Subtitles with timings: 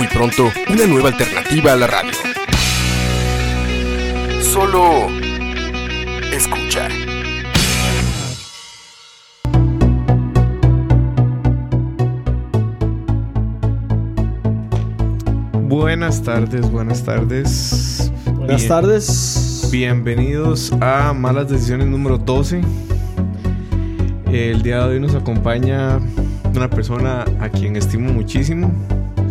[0.00, 2.10] Muy pronto, una nueva alternativa a la radio.
[4.40, 5.08] Solo
[6.32, 6.88] escucha.
[15.68, 18.10] Buenas tardes, buenas tardes.
[18.24, 19.68] Buenas Bien- tardes.
[19.70, 22.62] Bienvenidos a Malas Decisiones número 12.
[24.32, 26.00] El día de hoy nos acompaña
[26.54, 28.72] una persona a quien estimo muchísimo.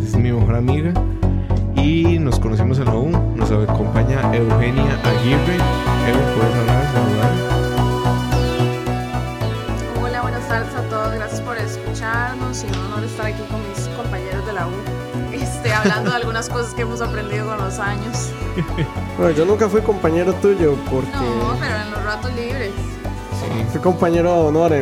[0.09, 0.91] Es mi mejor amiga.
[1.75, 3.11] Y nos conocimos en la U.
[3.35, 5.57] Nos acompaña Eugenia Aguirre.
[6.07, 6.83] Eugenia, ¿puedes hablar?
[6.91, 7.31] Saludar.
[10.01, 11.13] Hola, buenas tardes a todos.
[11.13, 14.71] Gracias por escucharnos y un honor estar aquí con mis compañeros de la U.
[15.31, 18.31] Este, hablando de algunas cosas que hemos aprendido con los años.
[19.15, 22.71] Bueno, yo nunca fui compañero tuyo porque No, pero en los ratos libres.
[23.71, 24.73] Fui compañero de honor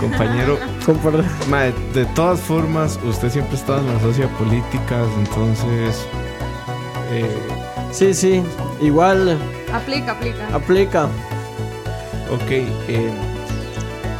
[0.00, 0.58] Compañero.
[1.94, 6.06] de, todas formas, usted siempre estaba en la sociopolíticas, entonces.
[7.10, 7.28] eh,
[7.92, 8.42] Sí, sí,
[8.80, 9.38] igual
[9.72, 10.48] Aplica, aplica.
[10.54, 11.04] aplica.
[12.32, 13.10] Ok, eh,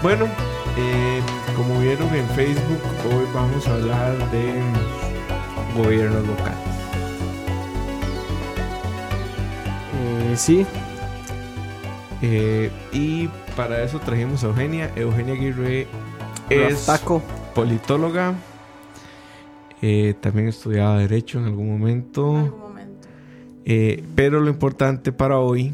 [0.03, 0.27] bueno,
[0.77, 1.23] eh,
[1.57, 4.61] como vieron en Facebook, hoy vamos a hablar de
[5.75, 6.59] gobiernos locales.
[10.05, 10.67] Eh, sí,
[12.23, 14.91] Eh, y para eso trajimos a Eugenia.
[14.97, 15.87] Eugenia Aguirre
[16.51, 16.89] es
[17.55, 18.35] politóloga.
[19.81, 22.37] eh, también estudiaba Derecho en algún En momento.
[22.37, 23.09] algún momento.
[23.65, 25.73] Eh, pero lo importante para hoy,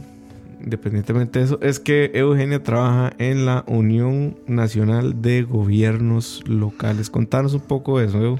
[0.63, 7.11] independientemente de eso, es que Eugenia trabaja en la Unión Nacional de Gobiernos Locales.
[7.11, 8.39] Contanos un poco de eso.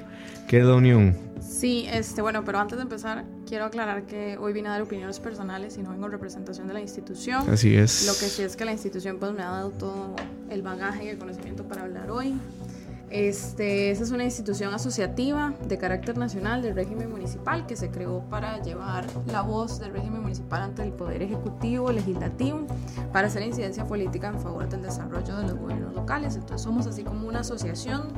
[0.49, 1.15] ¿Qué es la Unión?
[1.41, 5.21] Sí, este, bueno, pero antes de empezar, quiero aclarar que hoy vine a dar opiniones
[5.21, 7.49] personales y no vengo en representación de la institución.
[7.49, 8.07] Así es.
[8.07, 10.17] Lo que sí es que la institución pues me ha dado todo
[10.51, 12.35] el bagaje y el conocimiento para hablar hoy.
[13.11, 18.21] Este, esa es una institución asociativa de carácter nacional del régimen municipal que se creó
[18.29, 22.67] para llevar la voz del régimen municipal ante el poder ejecutivo, legislativo,
[23.13, 26.35] para hacer incidencia política en favor del desarrollo de los gobiernos locales.
[26.35, 28.09] Entonces somos así como una asociación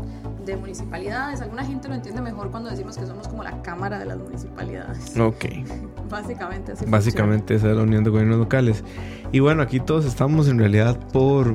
[0.45, 1.41] de municipalidades.
[1.41, 5.17] Alguna gente lo entiende mejor cuando decimos que somos como la cámara de las municipalidades.
[5.17, 5.45] Ok.
[6.11, 6.85] Básicamente así.
[6.87, 8.83] Básicamente esa es la Unión de Gobiernos Locales.
[9.31, 11.55] Y bueno, aquí todos estamos en realidad por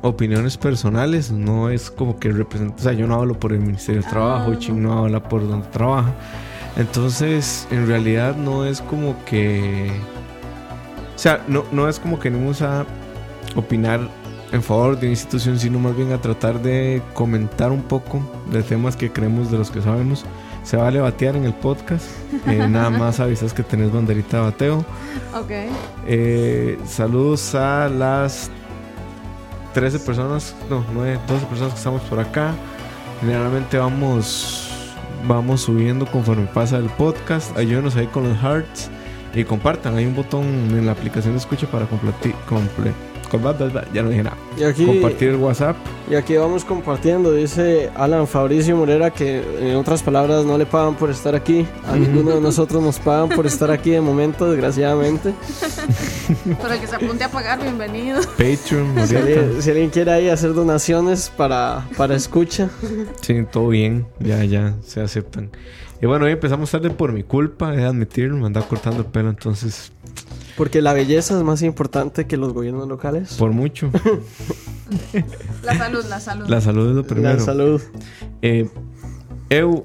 [0.00, 1.30] opiniones personales.
[1.30, 2.74] No es como que representa...
[2.76, 4.52] O sea, yo no hablo por el Ministerio de Trabajo.
[4.54, 4.58] Ah.
[4.58, 6.12] Ching no habla por donde trabaja.
[6.76, 9.90] Entonces, en realidad no es como que...
[11.14, 12.86] O sea, no, no es como que venimos a
[13.54, 14.00] opinar
[14.52, 18.20] en favor de una institución, sino más bien a tratar de comentar un poco
[18.50, 20.24] de temas que creemos de los que sabemos.
[20.62, 22.06] Se vale batear en el podcast.
[22.44, 24.78] Eh, nada más avisas que tenés banderita de bateo.
[25.32, 25.50] Ok.
[26.08, 28.50] Eh, saludos a las
[29.72, 32.54] 13 personas, no, 9, 12 personas que estamos por acá.
[33.20, 34.94] Generalmente vamos,
[35.26, 37.56] vamos subiendo conforme pasa el podcast.
[37.56, 38.90] Ayúdenos ahí con los hearts
[39.34, 39.96] y compartan.
[39.96, 42.34] Hay un botón en la aplicación de escucha para compartir.
[42.48, 42.92] Comple,
[43.92, 44.36] ya no dije nada.
[44.58, 45.76] Y aquí, Compartir el WhatsApp.
[46.10, 47.32] y aquí vamos compartiendo.
[47.32, 51.66] Dice Alan Fabricio Morera que, en otras palabras, no le pagan por estar aquí.
[51.86, 55.32] A ninguno de nosotros nos pagan por estar aquí de momento, desgraciadamente.
[56.60, 58.20] Para el que se apunte a pagar, bienvenido.
[58.38, 62.68] Patreon, Si alguien, si alguien quiere ahí hacer donaciones para, para escucha,
[63.20, 65.50] Sí, todo bien, ya, ya, se aceptan.
[66.00, 69.30] Y bueno, hoy empezamos tarde por mi culpa, de admitirlo, me andaba cortando el pelo,
[69.30, 69.92] entonces,
[70.56, 73.34] porque la belleza es más importante que los gobiernos locales.
[73.34, 73.90] por mucho.
[75.62, 76.46] La salud, la salud.
[76.48, 77.34] La salud es lo primero.
[77.34, 77.80] La salud.
[78.42, 78.68] Eh,
[79.48, 79.84] Eu,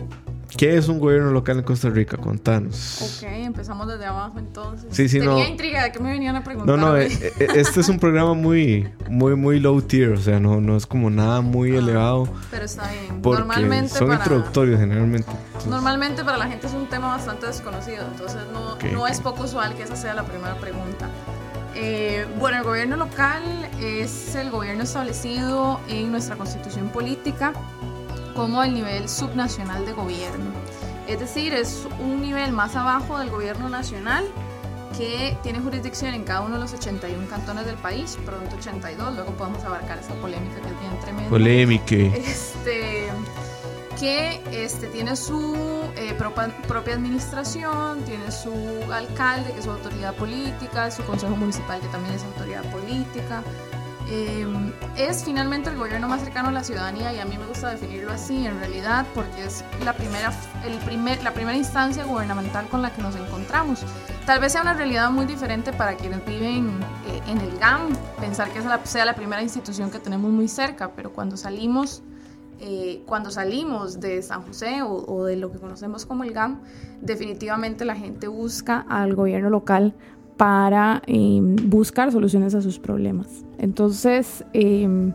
[0.58, 2.18] ¿qué es un gobierno local en Costa Rica?
[2.18, 3.18] Contanos.
[3.22, 4.88] Ok, empezamos desde abajo entonces.
[4.92, 5.48] Sí, sí, Tenía no.
[5.48, 6.78] intriga de que me venían a preguntar.
[6.78, 7.12] No, no, güey.
[7.14, 10.76] eh, eh, este es un programa muy, muy, muy low tier, o sea, no, no
[10.76, 13.22] es como nada muy Ah, elevado, Pero está bien.
[13.22, 15.32] porque Normalmente son para, introductorios generalmente.
[15.48, 19.22] Entonces, normalmente para la gente es un tema bastante desconocido, entonces no, Ok, no es
[19.22, 21.08] poco usual que esa sea la primera pregunta.
[21.80, 23.44] Eh, bueno, el gobierno local
[23.80, 27.54] es el gobierno establecido en nuestra constitución política
[28.38, 30.52] como el nivel subnacional de gobierno.
[31.08, 34.26] Es decir, es un nivel más abajo del gobierno nacional
[34.96, 39.32] que tiene jurisdicción en cada uno de los 81 cantones del país, pronto 82, luego
[39.32, 41.30] podemos abarcar esa polémica que es bien tremenda.
[41.32, 41.96] Polémica.
[41.96, 43.08] Este,
[44.00, 48.54] que este, tiene su eh, propia, propia administración, tiene su
[48.92, 53.42] alcalde, que es su autoridad política, su consejo municipal, que también es autoridad política.
[54.10, 54.46] Eh,
[54.96, 58.12] es finalmente el gobierno más cercano a la ciudadanía y a mí me gusta definirlo
[58.12, 60.32] así en realidad porque es la primera,
[60.66, 63.84] el primer, la primera instancia gubernamental con la que nos encontramos.
[64.26, 66.70] Tal vez sea una realidad muy diferente para quienes viven
[67.08, 67.90] eh, en el GAM,
[68.20, 72.02] pensar que esa sea la primera institución que tenemos muy cerca, pero cuando salimos,
[72.60, 76.62] eh, cuando salimos de San José o, o de lo que conocemos como el GAM,
[77.02, 79.96] definitivamente la gente busca al gobierno local
[80.38, 83.28] para eh, buscar soluciones a sus problemas.
[83.58, 85.12] Entonces, eh,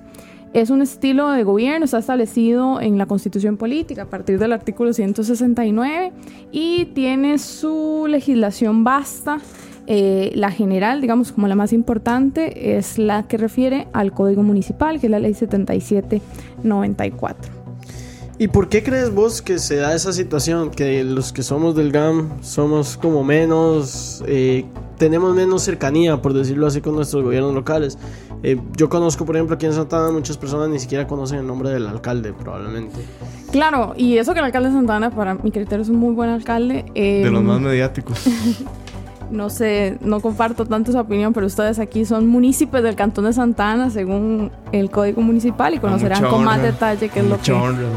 [0.52, 4.92] es un estilo de gobierno, está establecido en la constitución política a partir del artículo
[4.92, 6.12] 169
[6.50, 9.38] y tiene su legislación vasta.
[9.86, 15.00] Eh, la general, digamos como la más importante, es la que refiere al Código Municipal,
[15.00, 17.61] que es la ley 7794.
[18.42, 20.72] ¿Y por qué crees vos que se da esa situación?
[20.72, 24.64] Que los que somos del GAM somos como menos, eh,
[24.98, 27.96] tenemos menos cercanía, por decirlo así, con nuestros gobiernos locales.
[28.42, 31.70] Eh, yo conozco, por ejemplo, aquí en Santana muchas personas ni siquiera conocen el nombre
[31.70, 32.96] del alcalde, probablemente.
[33.52, 36.28] Claro, y eso que el alcalde de Santana, para mi criterio, es un muy buen
[36.28, 36.84] alcalde.
[36.96, 38.24] De los más mediáticos.
[39.32, 43.32] no sé, no comparto tanto esa opinión, pero ustedes aquí son municipios del cantón de
[43.32, 47.52] Santana según el código municipal y conocerán con más detalle qué es lo que...
[47.52, 47.88] Honra,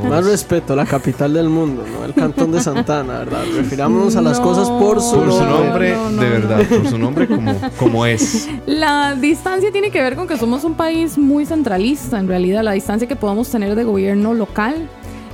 [0.08, 2.04] más respeto, la capital del mundo, ¿no?
[2.04, 3.42] El cantón de Santana, ¿verdad?
[3.56, 6.98] Refirámonos a las cosas por su, por su nombre, no, no, de verdad, por su
[6.98, 8.48] nombre como, como es.
[8.66, 12.72] La distancia tiene que ver con que somos un país muy centralista, en realidad, la
[12.72, 14.88] distancia que podemos tener de gobierno local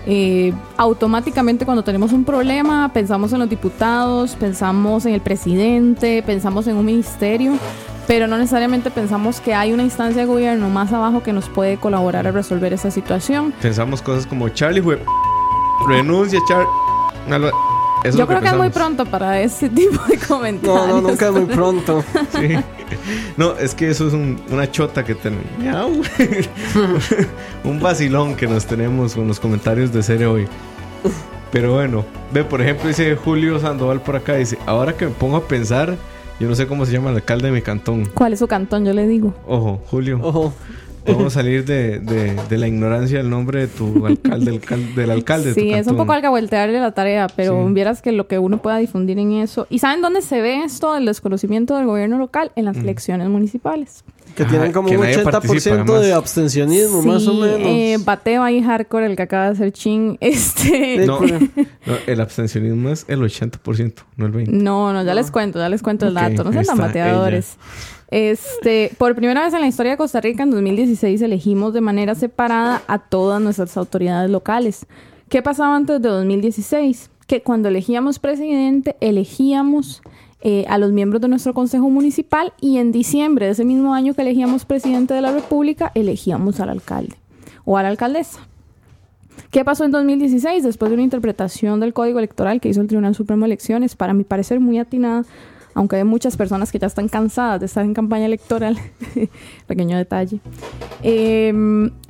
[0.06, 6.67] eh, automáticamente cuando tenemos un problema pensamos en los diputados, pensamos en el presidente, pensamos
[6.69, 7.58] en un ministerio,
[8.06, 11.76] pero no necesariamente pensamos que hay una instancia de gobierno más abajo que nos puede
[11.76, 13.53] colaborar a resolver esa situación.
[13.61, 14.82] Pensamos cosas como Charlie
[15.88, 16.67] renuncia, Charlie.
[18.04, 20.88] Eso Yo creo que, que es muy pronto para ese tipo de comentarios.
[20.88, 22.04] No, no, nunca es muy pronto.
[22.37, 22.56] sí.
[23.37, 25.46] No, es que eso es un, una chota que tenemos.
[27.64, 30.48] un vacilón que nos tenemos con los comentarios de serie hoy.
[31.52, 35.37] Pero bueno, ve, por ejemplo, dice Julio Sandoval por acá, dice, ahora que me pongo
[35.37, 35.96] a pensar,
[36.38, 38.06] yo no sé cómo se llama el alcalde de mi cantón.
[38.12, 38.84] ¿Cuál es su cantón?
[38.84, 39.34] Yo le digo.
[39.46, 40.20] Ojo, Julio.
[40.22, 40.52] Ojo.
[41.06, 45.11] Vamos a salir de, de, de, la ignorancia del nombre de tu alcalde, alcalde del
[45.11, 45.55] alcalde.
[45.55, 47.73] Sí, de es un poco alcahuetearle la tarea, pero sí.
[47.73, 49.67] vieras que lo que uno pueda difundir en eso.
[49.70, 52.53] ¿Y saben dónde se ve esto del desconocimiento del gobierno local?
[52.56, 52.81] En las mm.
[52.81, 54.05] elecciones municipales.
[54.35, 57.61] Que tienen como que un 80% de abstencionismo, sí, más o menos.
[57.62, 60.19] Eh, bateo ahí hardcore, el que acaba de hacer ching.
[60.26, 61.06] Este...
[61.06, 64.49] No, no, el abstencionismo es el 80%, no el 20%.
[64.49, 66.44] No, no, ya les cuento, ya les cuento el dato.
[66.44, 67.56] No sean tan bateadores.
[68.11, 72.14] Este, por primera vez en la historia de Costa Rica, en 2016, elegimos de manera
[72.14, 74.87] separada a todas nuestras autoridades locales.
[75.29, 77.11] ¿Qué pasaba antes de 2016?
[77.26, 80.03] Que cuando elegíamos presidente, elegíamos
[80.43, 84.14] eh, a los miembros de nuestro consejo municipal y en diciembre de ese mismo año
[84.14, 87.17] que elegíamos presidente de la República, elegíamos al alcalde
[87.64, 88.47] o a la alcaldesa.
[89.50, 90.62] ¿Qué pasó en 2016?
[90.62, 94.14] Después de una interpretación del Código Electoral que hizo el Tribunal Supremo de Elecciones, para
[94.14, 95.25] mi parecer muy atinada,
[95.76, 98.78] aunque hay muchas personas que ya están cansadas de estar en campaña electoral,
[99.67, 100.40] pequeño detalle,
[101.02, 101.52] eh,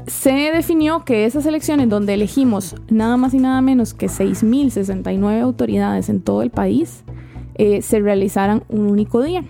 [0.07, 6.09] se definió que esas elecciones donde elegimos nada más y nada menos que 6.069 autoridades
[6.09, 7.03] en todo el país,
[7.57, 9.43] eh, se realizaran un único día.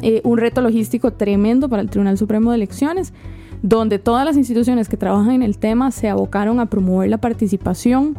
[0.00, 3.12] Eh, un reto logístico tremendo para el Tribunal Supremo de Elecciones,
[3.60, 8.16] donde todas las instituciones que trabajan en el tema se abocaron a promover la participación,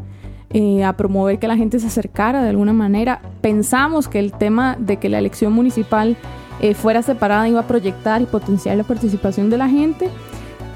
[0.52, 3.22] eh, a promover que la gente se acercara de alguna manera.
[3.42, 6.18] Pensamos que el tema de que la elección municipal
[6.62, 10.10] eh, fuera separada iba a proyectar y potenciar la participación de la gente,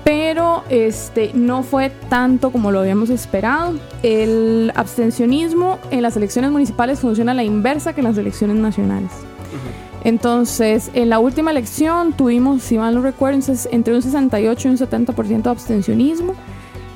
[0.04, 3.74] pero este, no fue tanto como lo habíamos esperado.
[4.04, 9.12] El abstencionismo en las elecciones municipales funciona a la inversa que en las elecciones nacionales.
[10.04, 13.40] Entonces, en la última elección tuvimos, si mal no recuerdo,
[13.72, 16.36] entre un 68 y un 70% de abstencionismo.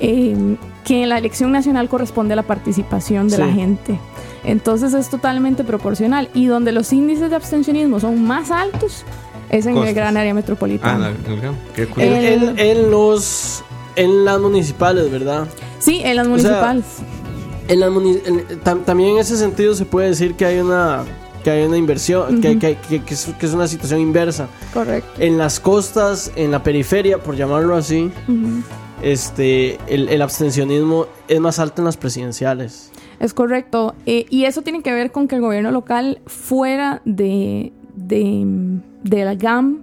[0.00, 3.42] Eh, que en la elección nacional corresponde a la participación de Sí.
[3.42, 3.98] la gente.
[4.44, 6.30] Entonces es totalmente proporcional.
[6.34, 9.04] Y donde los índices de abstencionismo son más altos
[9.50, 9.94] es en el Costas.
[9.94, 11.08] gran área Ah, metropolitana.
[11.26, 11.54] el GAM.
[11.74, 12.12] Qué En, curioso.
[12.16, 13.64] El- en- en los
[13.96, 15.48] en las municipales, ¿verdad?
[15.80, 16.84] Sí, en las O sea, municipales.
[17.66, 21.02] En las muni- en- tam- también en ese sentido se puede decir que hay una
[21.42, 22.58] que hay una inversión, que, Ujú.
[22.58, 24.48] que- que- que es, que es una situación inversa.
[24.74, 25.08] Correcto.
[25.18, 28.62] En las costas, en la periferia, por llamarlo así, Ujú.
[29.02, 32.90] Este el, abstencionismo es más alto en las presidenciales.
[33.20, 33.94] Es correcto.
[34.06, 38.44] Eh, y eso tiene que ver con que el gobierno local fuera de, de,
[39.02, 39.82] de la GAM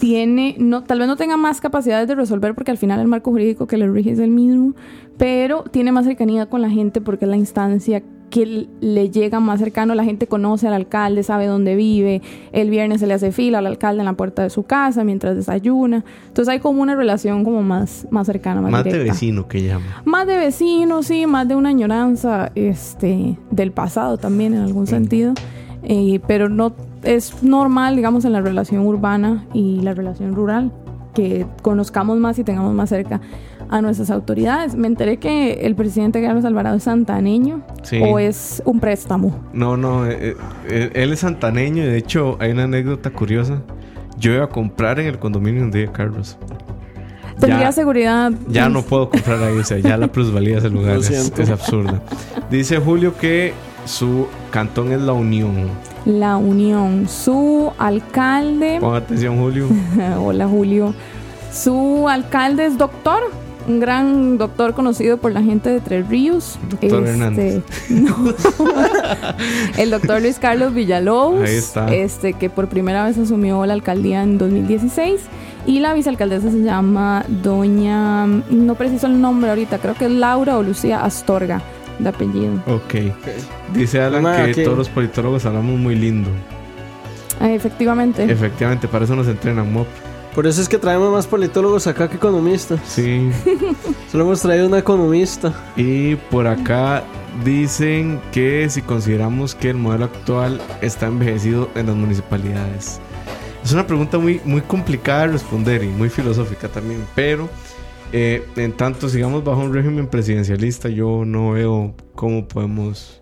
[0.00, 3.30] tiene, no, tal vez no tenga más capacidades de resolver porque al final el marco
[3.30, 4.74] jurídico que le rige es el mismo,
[5.18, 9.58] pero tiene más cercanía con la gente porque es la instancia que le llega más
[9.58, 12.22] cercano, la gente conoce al alcalde, sabe dónde vive,
[12.52, 15.36] el viernes se le hace fila al alcalde en la puerta de su casa mientras
[15.36, 19.64] desayuna, entonces hay como una relación como más, más cercana, más, Más de vecino que
[19.64, 20.02] llama.
[20.04, 25.34] Más de vecinos, sí, más de una añoranza este, del pasado también en algún sentido.
[25.82, 30.72] Eh, pero no es normal, digamos, en la relación urbana y la relación rural,
[31.14, 33.20] que conozcamos más y tengamos más cerca
[33.70, 34.74] a nuestras autoridades.
[34.74, 38.00] Me enteré que el presidente Carlos Alvarado es santaneño Sí.
[38.02, 39.34] o es un préstamo.
[39.52, 40.36] No, no, eh,
[40.68, 43.62] eh, él es santaneño y de hecho hay una anécdota curiosa.
[44.18, 46.36] Yo iba a comprar en el condominio un día, Carlos.
[47.38, 48.32] Tendría Ya- seguridad.
[48.48, 51.48] Ya no puedo comprar ahí, o sea, ya la plusvalía de ese lugar es, es
[51.50, 52.02] absurda.
[52.50, 53.54] Dice Julio que
[53.86, 55.54] su cantón es la Unión.
[56.04, 58.78] La Unión, su alcalde.
[58.80, 59.66] Pon atención, Julio.
[60.20, 60.92] Hola Julio.
[61.52, 63.20] Su alcalde es doctor,
[63.66, 66.58] un gran doctor conocido por la gente de Tres Ríos.
[66.72, 67.62] Este, Doctor Hernández.
[67.90, 68.16] no.
[69.78, 71.48] El doctor Luis Carlos Villalobos.
[71.48, 71.94] Ahí está.
[71.94, 75.20] Este, que por primera vez asumió la alcaldía en 2016.
[75.66, 78.26] Y la vicealcaldesa se llama Doña.
[78.26, 81.62] No preciso el nombre ahorita, creo que es Laura o Lucía Astorga,
[81.98, 82.54] de apellido.
[82.66, 83.12] Ok.
[83.74, 86.30] Dice Alan Nada, que todos los politólogos hablamos muy lindo.
[87.40, 88.24] Eh, efectivamente.
[88.24, 89.86] Efectivamente, para eso nos entrenan MOP.
[90.34, 92.80] Por eso es que traemos más politólogos acá que economistas.
[92.86, 93.30] Sí.
[94.12, 95.52] Solo hemos traído una economista.
[95.76, 97.02] Y por acá
[97.44, 103.00] dicen que si consideramos que el modelo actual está envejecido en las municipalidades.
[103.64, 107.48] Es una pregunta muy, muy complicada de responder y muy filosófica también, pero
[108.12, 113.19] eh, en tanto sigamos bajo un régimen presidencialista, yo no veo cómo podemos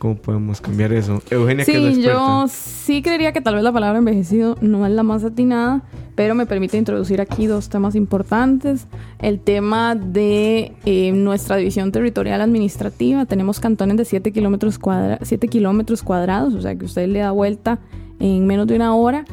[0.00, 1.22] cómo podemos cambiar eso.
[1.30, 2.18] Eugenia, que es la Sí, experta.
[2.18, 5.82] yo sí creería que tal vez la palabra envejecido no es la más atinada,
[6.16, 8.86] pero me permite introducir aquí dos temas importantes.
[9.20, 13.26] El tema de eh, nuestra división territorial administrativa.
[13.26, 17.30] Tenemos cantones de 7 kilómetros, cuadra 7 kilómetros cuadrados, o sea que usted le da
[17.30, 17.78] vuelta
[18.18, 19.24] en menos de una hora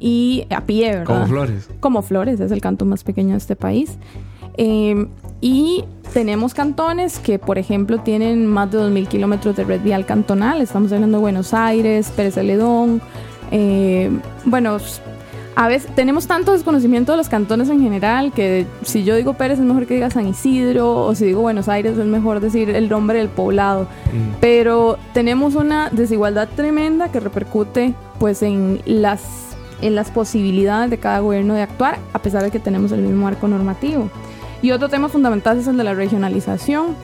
[0.00, 1.04] y a pie, ¿verdad?
[1.06, 1.68] Como flores.
[1.80, 3.98] como Flores, es el cantón más pequeño de este país.
[4.56, 5.06] Eh,
[5.40, 10.60] y tenemos cantones que, por ejemplo, tienen más de 2.000 kilómetros de red vial cantonal.
[10.60, 13.00] Estamos hablando de Buenos Aires, Pérez Celedón.
[13.50, 14.10] eh,
[14.44, 14.76] bueno,
[15.54, 19.58] a veces tenemos tanto desconocimiento de los cantones en general que si yo digo Pérez
[19.58, 22.88] es mejor que diga San Isidro o si digo Buenos Aires es mejor decir el
[22.88, 23.82] nombre del poblado
[24.12, 24.36] Mm.
[24.40, 29.20] pero tenemos una desigualdad tremenda que repercute pues en las
[29.82, 33.28] en las posibilidades de cada gobierno de actuar a pesar de que tenemos el mismo
[33.28, 34.08] arco normativo
[34.62, 36.94] y otro tema fundamental es el de la regionalización.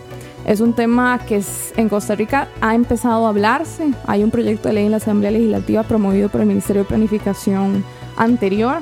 [0.47, 3.91] Es un tema que es- en Costa Rica ha empezado a hablarse.
[4.07, 7.85] Hay un proyecto de ley en la Asamblea Legislativa promovido por el Ministerio de Planificación
[8.17, 8.77] anterior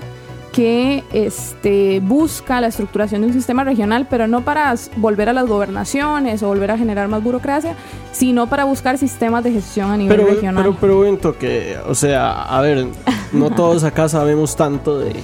[0.52, 5.47] que este, busca la estructuración de un sistema regional, pero no para volver a las
[5.47, 7.75] gobernaciones o volver a generar más burocracia,
[8.12, 10.62] sino para buscar sistemas de gestión a nivel Pero, regional.
[10.64, 12.87] pero, pero un toque, o sea, a ver,
[13.33, 15.14] no todos acá sabemos tanto de...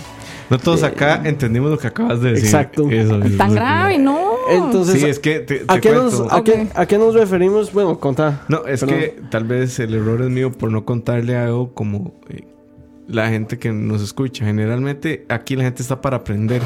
[0.52, 2.44] No todos Eh, acá entendimos lo que acabas de decir.
[2.44, 2.88] exacto.
[2.90, 3.54] Eso, eso, Tan eso.
[3.54, 4.20] grave, ¿no?
[4.50, 7.72] Entonces, Sí, es que te, te ¿a, qué nos, a, qué, a qué nos referimos?
[7.72, 8.42] Bueno, contá.
[8.48, 8.98] No, es Perdón.
[8.98, 12.44] que tal vez el error es mío por no contarle algo como eh,
[13.08, 14.44] la gente que nos escucha.
[14.44, 16.60] Generalmente aquí la gente está para aprender.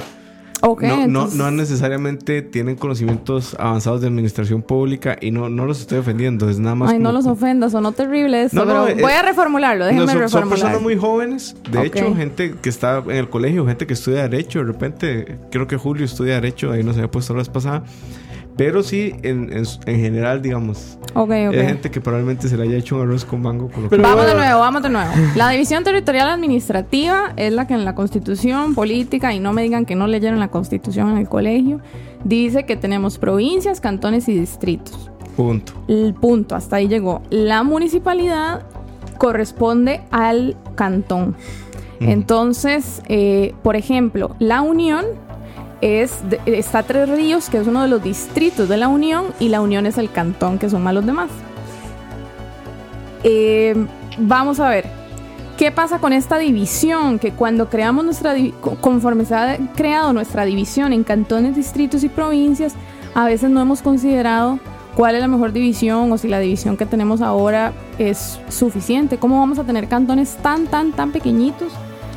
[0.63, 5.81] No, no, entonces- no necesariamente tienen conocimientos avanzados de administración pública y no, no los
[5.81, 6.49] estoy ofendiendo.
[6.49, 6.93] Es nada más.
[6.93, 10.13] Ay, no los ofendas, sonó terrible esto, No, pero eh, voy a reformularlo, déjenme son,
[10.15, 10.49] son reformular.
[10.59, 14.61] personas muy jóvenes, de hecho, gente que está en el colegio, gente que estudia Derecho,
[14.61, 17.85] de repente, creo que Julio estudia Derecho, ahí nos había puesto la vez pasada,
[18.57, 21.31] pero sí, en, en, en general, digamos, Ok, ok.
[21.33, 23.97] hay gente que probablemente se le haya hecho un arroz con mango con lo que
[23.97, 25.11] Pero vamos de nuevo, vamos de nuevo.
[25.35, 29.85] La división territorial administrativa es la que en la constitución política, y no me digan
[29.85, 31.81] que no leyeron la constitución en el colegio,
[32.25, 35.11] dice que tenemos provincias, cantones y distritos.
[35.37, 35.73] punto.
[35.89, 37.23] El punto, hasta ahí llegó.
[37.31, 38.63] La municipalidad
[39.19, 41.37] corresponde al cantón.
[42.01, 45.05] Entonces, eh, por ejemplo, la Unión
[45.81, 46.15] es
[46.47, 49.87] está Tres Ríos, que es uno de los distritos de la Unión, y la Unión
[49.87, 51.31] es el cantón, que son más los demás.
[53.25, 53.75] Eh,
[54.19, 54.87] vamos a ver.
[55.57, 57.19] ¿Qué pasa con esta división?
[57.19, 58.35] Que cuando creamos nuestra
[58.81, 62.75] conforme se ha creado nuestra división en cantones, distritos y provincias,
[63.15, 64.59] a veces no hemos considerado
[64.95, 69.17] cuál es la mejor división o si la división que tenemos ahora es suficiente.
[69.17, 71.73] ¿Cómo vamos a tener cantones tan, tan, tan pequeñitos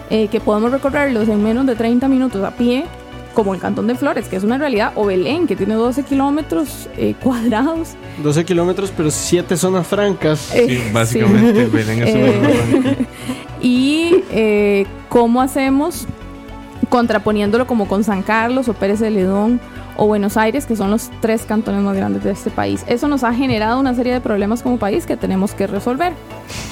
[0.09, 2.85] eh, que podemos recorrerlos en menos de 30 minutos a pie?
[3.33, 6.89] Como el Cantón de Flores, que es una realidad, o Belén, que tiene 12 kilómetros
[6.97, 7.89] eh, cuadrados.
[8.23, 10.53] 12 kilómetros, pero 7 zonas francas.
[10.53, 10.81] Eh, Sí, sí.
[10.91, 12.41] básicamente, Belén es Eh,
[12.77, 12.95] una-
[13.61, 16.05] y eh, cómo hacemos
[16.89, 19.59] contraponiéndolo como con San Carlos o Pérez de Ledón
[19.95, 22.83] o Buenos Aires, que son los tres cantones más grandes de este país.
[22.87, 26.13] Eso nos ha generado una serie de problemas como país que tenemos que resolver.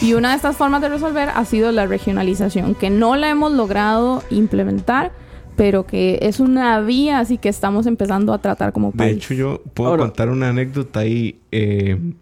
[0.02, 3.52] Y una de estas formas de resolver ha sido la regionalización, que no la hemos
[3.52, 5.12] logrado implementar,
[5.58, 9.12] pero que es una vía así que estamos empezando a tratar como país.
[9.12, 11.42] De hecho, yo puedo contar una anécdota ahí.
[11.52, 12.14] Eh,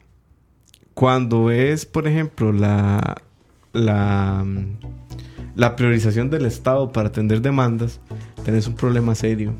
[0.94, 3.18] cuando es, por ejemplo, la,
[3.74, 4.46] la,
[5.54, 8.00] la priorización del Estado para atender demandas,
[8.46, 9.54] tenés un problema serio.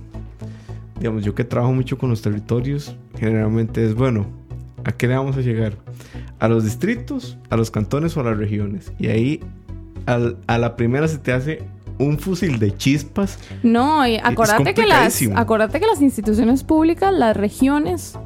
[0.98, 4.26] Digamos, yo que trabajo mucho con los territorios, generalmente es, bueno,
[4.86, 5.76] ¿a qué le vamos a llegar?
[6.40, 8.94] ¿A los distritos, a los cantones o a las regiones?
[8.98, 9.42] Y ahí
[10.06, 11.64] al, a la primera se te hace
[11.98, 13.38] un fusil de chispas.
[13.64, 18.18] No, y acordate que las acordate que las instituciones públicas, las regiones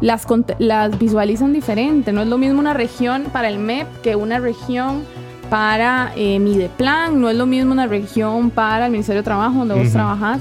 [0.00, 0.26] las,
[0.58, 2.12] las visualizan diferente.
[2.12, 5.02] No es lo mismo una región para el MEP que una región
[5.50, 9.74] para eh, Mideplan, no es lo mismo una región para el Ministerio de Trabajo donde
[9.74, 10.40] vos trabajás.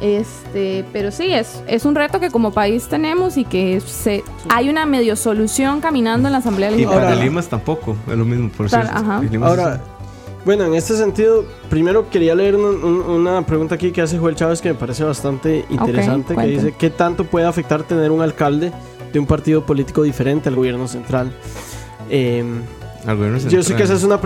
[0.00, 4.68] Este, pero sí, es, es un reto que como país tenemos y que se, hay
[4.68, 7.02] una medio solución caminando en la Asamblea Legislativa.
[7.02, 8.92] Y para Limas tampoco, es lo mismo, por cierto.
[9.42, 9.80] Ahora,
[10.46, 14.68] bueno, en este sentido, primero quería leer una pregunta aquí que hace Joel Chávez que
[14.68, 18.72] me parece bastante interesante, que dice, ¿qué tanto puede afectar tener un alcalde
[19.12, 21.32] de un partido político diferente al gobierno central?
[22.08, 22.44] Eh,
[23.48, 24.20] yo sé que esa es una.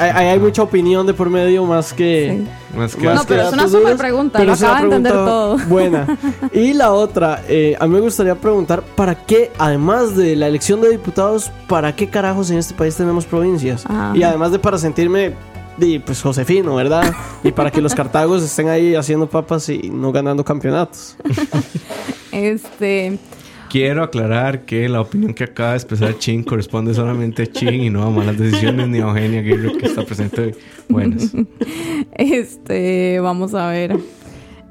[0.00, 2.44] hay, mucha opinión de por medio más que.
[2.76, 4.38] Más que no, pero es una super pregunta.
[4.38, 5.58] Pero lo acaba de entender todo.
[5.68, 6.18] Buena.
[6.52, 10.80] Y la otra, eh, a mí me gustaría preguntar: ¿para qué, además de la elección
[10.80, 13.84] de diputados, para qué carajos en este país tenemos provincias?
[14.14, 15.34] Y además de para sentirme
[15.78, 17.12] y pues Josefino, ¿verdad?
[17.42, 21.16] Y para que los cartagos estén ahí haciendo papas y no ganando campeonatos.
[22.32, 23.18] este.
[23.70, 27.90] Quiero aclarar que la opinión que acaba de expresar Chin corresponde solamente a Chin y
[27.90, 30.54] no a malas decisiones ni a Eugenia Aguirre que está presente hoy.
[30.88, 31.32] Buenas.
[32.16, 33.98] Este, vamos a ver.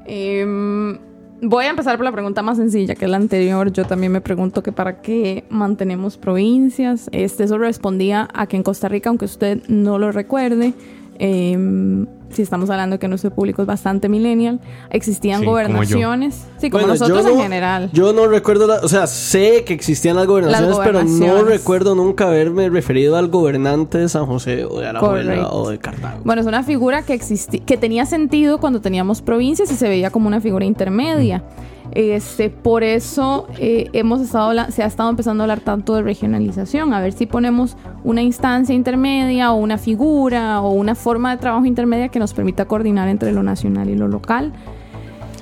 [0.06, 0.98] Em,
[1.44, 3.72] voy a empezar por la pregunta más sencilla, que es la anterior.
[3.72, 7.08] Yo también me pregunto que para qué mantenemos provincias.
[7.12, 10.74] Este, eso respondía a que en Costa Rica, aunque usted no lo recuerde,
[11.18, 16.46] eh, si estamos hablando que nuestro público es bastante millennial, existían gobernaciones.
[16.58, 17.90] sí, como nosotros en general.
[17.92, 22.68] Yo no recuerdo, o sea, sé que existían las gobernaciones, pero no recuerdo nunca haberme
[22.68, 26.20] referido al gobernante de San José o de Alajuela o de Cartago.
[26.24, 27.20] Bueno, es una figura que,
[27.64, 31.42] que tenía sentido cuando teníamos provincias y se veía como una figura intermedia.
[31.92, 36.94] Este, por eso eh, hemos estado, se ha estado empezando a hablar tanto de regionalización,
[36.94, 41.66] a ver si ponemos una instancia intermedia o una figura o una forma de trabajo
[41.66, 44.52] intermedia que nos permita coordinar entre lo nacional y lo local.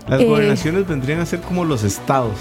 [0.09, 2.35] Las eh, gobernaciones vendrían a ser como los estados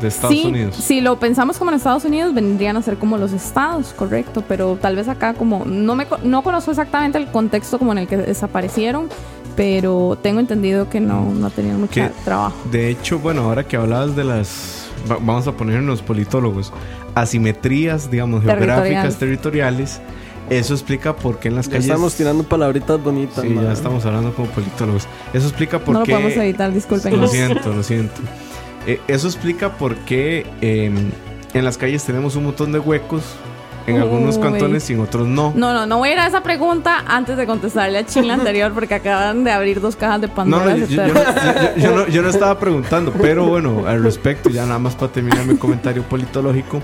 [0.00, 0.76] de Estados Unidos.
[0.76, 4.78] Si lo pensamos como en Estados Unidos, vendrían a ser como los estados, correcto, pero
[4.80, 8.16] tal vez acá como no me no conozco exactamente el contexto como en el que
[8.16, 9.08] desaparecieron,
[9.56, 12.56] pero tengo entendido que no, no tenían mucho trabajo.
[12.70, 16.72] De hecho, bueno, ahora que hablabas de las, vamos a ponernos politólogos,
[17.14, 20.00] asimetrías, digamos, geográficas, territoriales,
[20.50, 21.86] eso explica por qué en las calles.
[21.86, 23.42] Estamos tirando palabritas bonitas.
[23.42, 25.08] Sí, ya estamos hablando como politólogos.
[25.32, 26.12] Eso explica por qué.
[26.12, 27.20] No lo podemos evitar, disculpen.
[27.20, 28.20] Lo siento, lo siento.
[28.86, 31.10] Eh, eso explica por qué em,
[31.52, 33.22] en las calles tenemos un montón de huecos
[33.86, 35.52] en algunos cantones y en otros no.
[35.54, 38.72] No, no, no voy a ir a esa pregunta antes de contestarle a Chile anterior
[38.72, 40.76] porque acaban de abrir dos cajas de Pandora.
[40.76, 45.46] No, no, yo, no, estaba preguntando, pero bueno, al respecto, ya nada más para terminar
[45.46, 46.80] mi comentario politológico.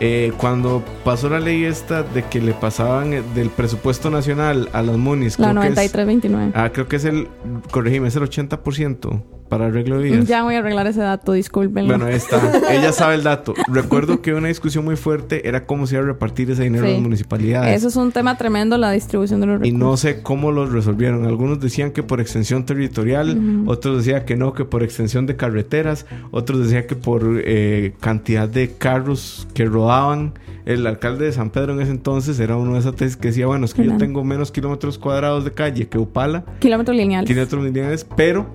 [0.00, 4.80] Eh, cuando pasó la ley esta de que le pasaban eh, del presupuesto nacional a
[4.82, 5.40] las MUNIS.
[5.40, 6.52] La 9329.
[6.54, 7.26] Ah, creo que es el,
[7.72, 11.90] corregime, es el 80% para arreglo de Ya voy a arreglar ese dato, discúlpenlo.
[11.90, 12.38] Bueno, ahí está.
[12.70, 13.54] Ella sabe el dato.
[13.68, 16.92] Recuerdo que una discusión muy fuerte era cómo se iba a repartir ese dinero en
[16.94, 17.76] las municipalidades.
[17.76, 19.74] Eso es un tema tremendo, la distribución de los recursos.
[19.74, 21.24] Y no sé cómo los resolvieron.
[21.26, 26.06] Algunos decían que por extensión territorial, otros decían que no, que por extensión de carreteras,
[26.30, 30.34] otros decían que por eh, cantidad de carros que rodaban.
[30.66, 33.46] El alcalde de San Pedro en ese entonces era uno de esas tesis que decía,
[33.46, 36.44] bueno, es que yo tengo menos kilómetros cuadrados de calle que Upala.
[36.58, 37.26] Kilómetros lineales.
[37.26, 38.46] Kilómetros lineales, pero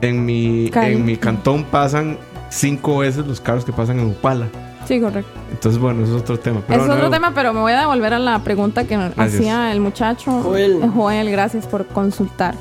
[0.00, 2.18] en mi, en mi cantón pasan
[2.50, 4.48] cinco veces los carros que pasan en Upala.
[4.86, 5.30] Sí, correcto.
[5.50, 6.62] Entonces, bueno, eso es otro tema.
[6.68, 10.40] es otro tema, pero me voy a devolver a la pregunta que hacía el muchacho.
[10.42, 10.90] Joel.
[10.94, 12.54] Joel, gracias por consultar.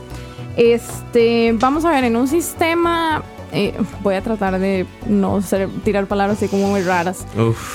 [0.58, 3.24] Este, vamos a ver, en un sistema
[3.54, 3.74] eh,
[4.04, 5.40] voy a tratar de no
[5.84, 7.26] tirar palabras así como muy raras.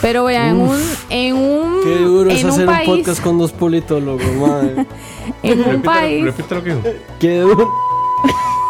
[0.02, 1.82] Pero vean, en un, en un.
[1.82, 4.86] Qué duro es hacer un, podcast con dos politólogos, madre.
[5.42, 6.24] en un país.
[6.24, 7.72] Repítelo que Qué duro.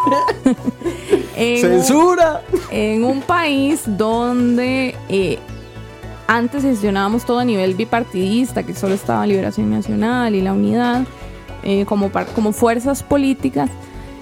[1.35, 2.41] ¡Censura!
[2.71, 5.39] en un país donde eh,
[6.27, 11.03] antes gestionábamos todo a nivel bipartidista, que solo estaba Liberación Nacional y la Unidad,
[11.63, 13.69] eh, como, como fuerzas políticas.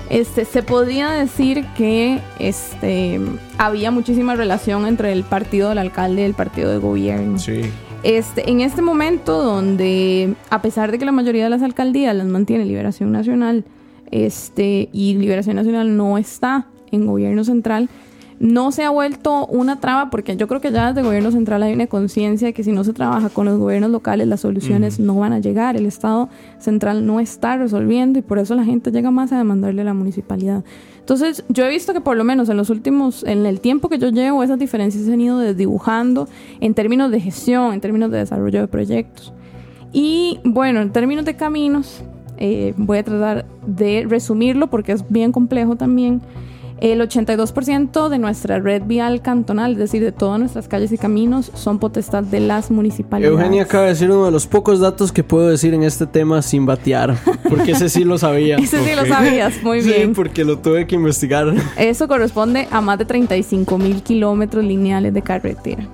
[0.10, 3.22] Este, se podía decir que este,
[3.58, 7.40] había muchísima relación entre el partido del alcalde y el partido de gobierno.
[7.40, 7.62] Sí.
[8.04, 12.26] Este, en este momento donde, a pesar de que la mayoría de las alcaldías las
[12.26, 13.64] mantiene Liberación Nacional,
[14.12, 17.90] este, y Liberación Nacional no está en gobierno central,
[18.42, 21.62] no se ha vuelto una traba porque yo creo que ya desde el gobierno central
[21.62, 25.00] hay una conciencia de que si no se trabaja con los gobiernos locales las soluciones
[25.00, 25.78] no van a llegar.
[25.78, 29.84] El Estado central no está resolviendo y por eso la gente llega más a demandarle
[29.84, 30.64] a la municipalidad.
[30.98, 34.00] Entonces yo he visto que por lo menos en los últimos, en el tiempo que
[34.00, 36.28] yo llevo, esas diferencias se han ido desdibujando
[36.62, 39.34] en términos de gestión, en términos de desarrollo de proyectos.
[39.94, 42.02] Y bueno, en términos de caminos,
[42.44, 46.22] eh, voy a tratar de resumirlo porque es bien complejo también.
[46.80, 51.52] El 82% de nuestra red vial cantonal, es decir, de todas nuestras calles y caminos,
[51.54, 53.38] son potestad de las municipalidades.
[53.38, 56.42] Eugenia acaba de decir uno de los pocos datos que puedo decir en este tema
[56.42, 57.16] sin batear,
[57.50, 58.56] porque ese sí lo sabía.
[58.56, 60.14] Ese sí lo sabías, muy Sí, bien.
[60.16, 61.54] porque lo tuve que investigar.
[61.78, 65.88] Eso corresponde a más de 35 mil kilómetros lineales de carretera.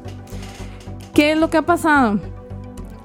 [1.13, 2.17] ¿Qué es lo que ha pasado?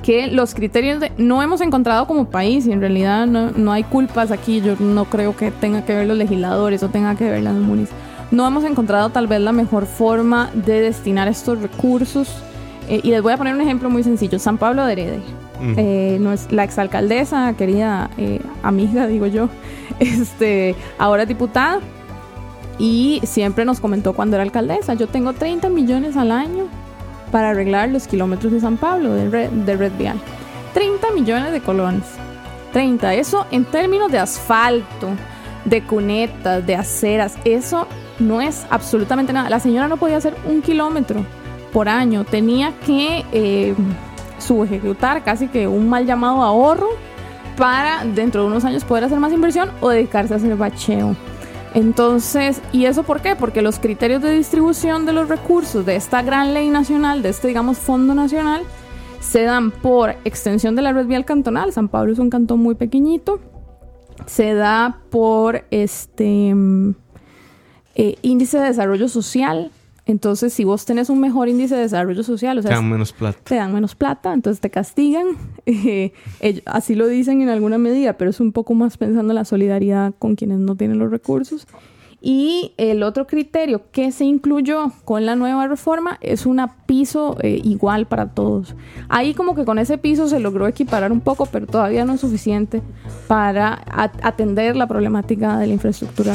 [0.02, 1.12] Que los criterios de...
[1.16, 4.60] No hemos encontrado como país y en realidad no, no hay culpas aquí.
[4.60, 7.88] Yo no creo que tenga que ver los legisladores o tenga que ver las munis.
[8.30, 12.28] No hemos encontrado tal vez la mejor forma de destinar estos recursos.
[12.88, 14.38] Eh, y les voy a poner un ejemplo muy sencillo.
[14.40, 15.20] San Pablo de Heredia.
[15.60, 15.74] Mm.
[15.76, 19.48] Eh, no es- la exalcaldesa, querida eh, amiga, digo yo,
[20.00, 21.78] este, ahora es diputada,
[22.78, 26.64] y siempre nos comentó cuando era alcaldesa, yo tengo 30 millones al año
[27.32, 30.20] para arreglar los kilómetros de San Pablo, de red, de red vial.
[30.74, 32.04] 30 millones de colones.
[32.72, 33.14] 30.
[33.14, 35.08] Eso en términos de asfalto,
[35.64, 39.50] de cunetas, de aceras, eso no es absolutamente nada.
[39.50, 41.24] La señora no podía hacer un kilómetro
[41.72, 42.24] por año.
[42.24, 43.74] Tenía que eh,
[44.38, 46.88] subejecutar casi que un mal llamado ahorro
[47.56, 51.16] para dentro de unos años poder hacer más inversión o dedicarse a hacer bacheo.
[51.74, 53.34] Entonces, ¿y eso por qué?
[53.34, 57.48] Porque los criterios de distribución de los recursos de esta gran ley nacional, de este,
[57.48, 58.62] digamos, fondo nacional,
[59.20, 61.72] se dan por extensión de la red vial cantonal.
[61.72, 63.40] San Pablo es un cantón muy pequeñito.
[64.26, 66.94] Se da por este mm,
[67.94, 69.70] eh, índice de desarrollo social.
[70.04, 73.12] Entonces, si vos tenés un mejor índice de desarrollo social, o Te sea, dan menos
[73.12, 73.38] plata.
[73.44, 75.26] te dan menos plata, entonces te castigan.
[75.66, 79.36] Eh, ellos- así lo dicen en alguna medida, pero es un poco más pensando en
[79.36, 81.66] la solidaridad con quienes no tienen los recursos.
[82.24, 87.60] Y el otro criterio que se incluyó con la nueva reforma es una piso eh,
[87.64, 88.76] igual para todos.
[89.08, 92.20] Ahí como que con ese piso se logró equiparar un poco, pero todavía no es
[92.20, 92.80] suficiente
[93.26, 93.82] para
[94.22, 96.32] atender la problemática de la infraestructura.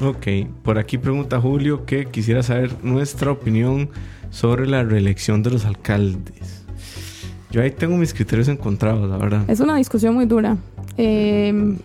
[0.00, 0.26] Ok,
[0.62, 3.90] por aquí pregunta Julio que quisiera saber nuestra opinión
[4.30, 6.64] sobre la reelección de los alcaldes.
[7.50, 9.44] Yo ahí tengo mis criterios encontrados, la verdad.
[9.48, 10.56] Es una discusión muy dura.
[10.96, 11.76] Eh,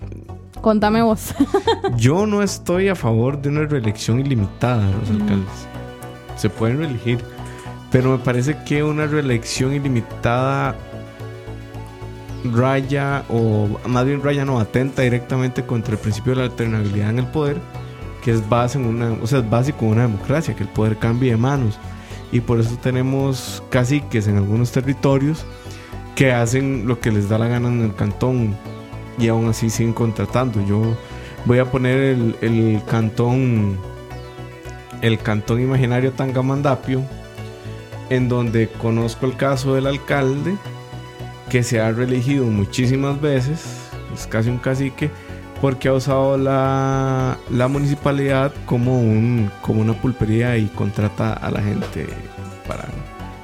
[0.62, 1.36] contame vos.
[1.98, 5.68] Yo no estoy a favor de una reelección ilimitada de los alcaldes.
[6.38, 7.20] Se pueden reelegir,
[7.92, 10.76] pero me parece que una reelección ilimitada
[12.54, 17.20] raya o más bien raya no atenta directamente contra el principio de la alternabilidad en
[17.20, 17.58] el poder,
[18.28, 20.98] que es base en una, o sea, es básico en una democracia, que el poder
[20.98, 21.80] cambie de manos.
[22.30, 25.46] Y por eso tenemos caciques en algunos territorios
[26.14, 28.54] que hacen lo que les da la gana en el cantón
[29.18, 30.60] y aún así siguen contratando.
[30.66, 30.98] Yo
[31.46, 33.78] voy a poner el, cantón
[35.02, 37.04] el cantón imaginario Tangamandapio
[38.10, 40.58] en donde conozco el caso del alcalde
[41.50, 43.64] que se ha reelegido muchísimas veces
[44.14, 45.12] es casi un cacique
[45.62, 51.62] porque ha usado la, la municipalidad como un como una pulpería y contrata a la
[51.62, 52.08] gente
[52.68, 52.86] para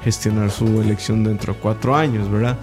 [0.04, 2.58] gestionar su elección dentro de cuatro años, ¿verdad?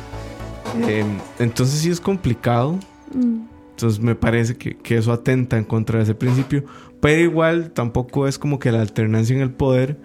[0.86, 1.04] Eh,
[1.38, 2.78] entonces sí es complicado.
[3.14, 3.46] Mm.
[3.70, 6.64] Entonces me parece que, que eso atenta en contra de ese principio.
[7.00, 9.96] Pero igual tampoco es como que la alternancia en el poder.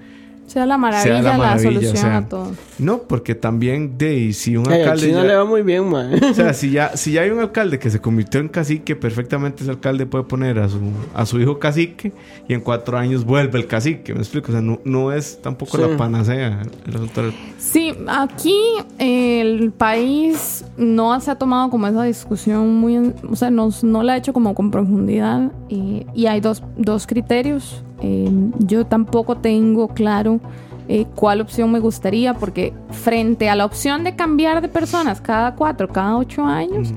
[0.47, 2.51] Sea la maravilla, Sea la la, maravilla, solución o sea, a todo.
[2.77, 5.12] No, porque también de y si un Ay, al alcalde.
[5.12, 6.12] ya- le va muy bien, man.
[6.31, 9.63] o sea, si ya, si ya hay un alcalde que se convirtió en cacique, perfectamente
[9.63, 10.79] ese alcalde puede poner a su,
[11.13, 12.12] a su hijo cacique
[12.47, 14.13] y en cuatro años vuelve el cacique.
[14.13, 14.49] ¿Me explico?
[14.49, 15.84] O sea, no, no es tampoco Sí.
[15.89, 17.27] la panacea el resultado.
[17.27, 18.55] del- Sí, aquí
[18.99, 24.03] el país no se ha tomado como esa discusión muy, en- o sea, no, no
[24.03, 27.81] la ha hecho como con profundidad y, y hay dos, dos criterios.
[28.01, 28.29] Eh,
[28.60, 30.39] yo tampoco tengo claro
[30.88, 35.55] eh, cuál opción me gustaría porque frente a la opción de cambiar de personas cada
[35.55, 36.93] cuatro, cada ocho años,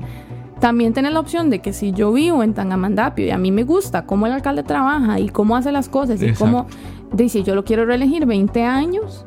[0.59, 3.63] también tenés la opción de que si yo vivo en Tangamandapio y a mí me
[3.63, 6.67] gusta cómo el alcalde trabaja y cómo hace las cosas y cómo,
[7.29, 9.25] si yo lo quiero reelegir 20 años,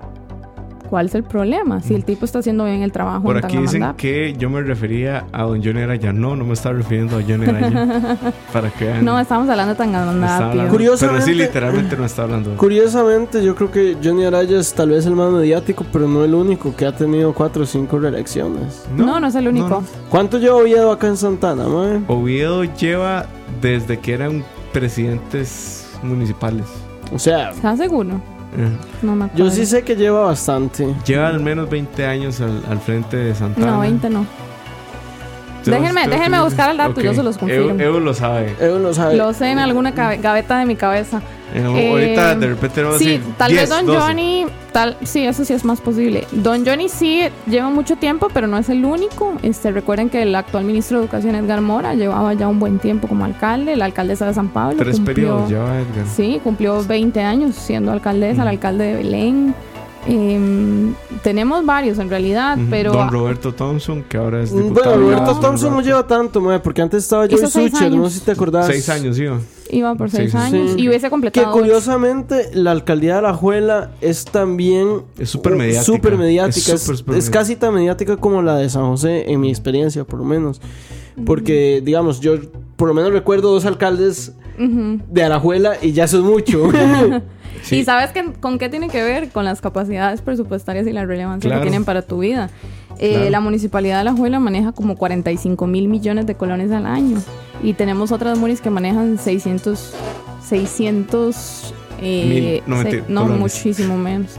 [0.93, 1.81] ¿cuál es el problema?
[1.81, 5.25] Si el tipo está haciendo bien el trabajo Por aquí dicen que yo me refería
[5.33, 6.13] a don Johnny Araya.
[6.13, 8.19] No, no me estaba refiriendo a Johnny Araya.
[8.53, 9.03] para que vean.
[9.03, 10.47] No, estamos hablando de Estaba Tangamandapio.
[10.51, 12.55] hablando- Curiosamente- Pero sí, literalmente no está hablando.
[12.59, 16.35] Curiosamente, yo creo que Johnny Araya es tal vez el más mediático, pero no el
[16.35, 18.85] único que ha tenido cuatro o cinco reelecciones.
[18.95, 19.69] No, no, es el único.
[19.71, 19.85] no.
[20.11, 22.03] ¿Cuánto lleva Oviedo acá en Santana, mae?
[22.09, 23.25] Oviedo lleva
[23.63, 26.67] desde que eran presidentes municipales.
[27.15, 28.21] O sea, ¿Estás seguro?
[28.57, 28.71] Eh,
[29.03, 29.45] No me acuerdo.
[29.47, 30.95] yo sí sé que lleva bastante.
[31.07, 33.73] Lleva al menos 20 años al, al frente de Santana.
[33.73, 34.27] No, 20 no.
[35.71, 37.01] Déjenme- déjenme buscar el dato, ok.
[37.01, 37.71] yo se los confirmo.
[37.71, 38.55] Evo, Evo lo sabe.
[38.61, 39.17] Evo lo sabe.
[39.17, 41.21] Lo sé en alguna gaveta de mi cabeza.
[41.55, 44.01] Eh, Eh, ahorita de repente vamos a Sí, decir tal 10, vez Don 12.
[44.01, 46.27] Johnny, tal, sí, eso sí es más posible.
[46.33, 49.35] Don Johnny sí lleva mucho tiempo, pero no es el único.
[49.43, 53.07] Este, recuerden que el actual ministro de Educación Edgar Mora llevaba ya un buen tiempo
[53.07, 54.79] como alcalde, la alcaldesa de San Pablo.
[54.79, 56.07] Tres cumplió- periodos lleva Edgar.
[56.17, 59.55] Sí, cumplió 20 años siendo alcaldesa, el alcalde de Belén.
[60.07, 62.67] Em, tenemos varios en realidad, Ujú.
[62.71, 64.97] pero Don Roberto Thompson, que ahora es diputado.
[64.99, 65.41] Bueno, Roberto.
[65.41, 68.33] Thompson no lleva tanto, mae, porque antes estaba Joey seis Sucher, no sé si te
[68.33, 68.67] acordás.
[68.67, 69.25] Seis años, sí.
[69.71, 70.43] iba por Sí, 6 sí, sí.
[70.45, 70.81] años Sí.
[70.81, 71.49] y hubiese Que completado.
[71.51, 71.59] ocho.
[71.61, 75.85] curiosamente la alcaldía de La Juela es también Es súper uh, mediática.
[75.85, 76.73] súper mediática.
[76.75, 79.51] Es súper, Es, súper es casi tan mediática como la de San José, en mi
[79.51, 80.61] experiencia, por lo menos.
[81.25, 82.35] Porque, digamos, yo
[82.77, 84.99] por lo menos recuerdo dos alcaldes Ujú.
[85.09, 86.69] de Alajuela y ya eso es mucho.
[87.63, 87.77] Sí.
[87.81, 89.29] ¿Y sabes qué- con qué tiene que ver?
[89.31, 91.63] Con las capacidades presupuestarias y la relevancia Claro.
[91.63, 92.51] que tienen para tu vida.
[92.99, 93.31] Eh, Claro.
[93.31, 97.19] La municipalidad de La Juela maneja como 45 mil millones de colones al año.
[97.63, 99.95] Y tenemos otras munis que manejan 600,
[100.45, 103.03] 600, eh, Mil, no, se-
[103.39, 104.33] muchísimo menos.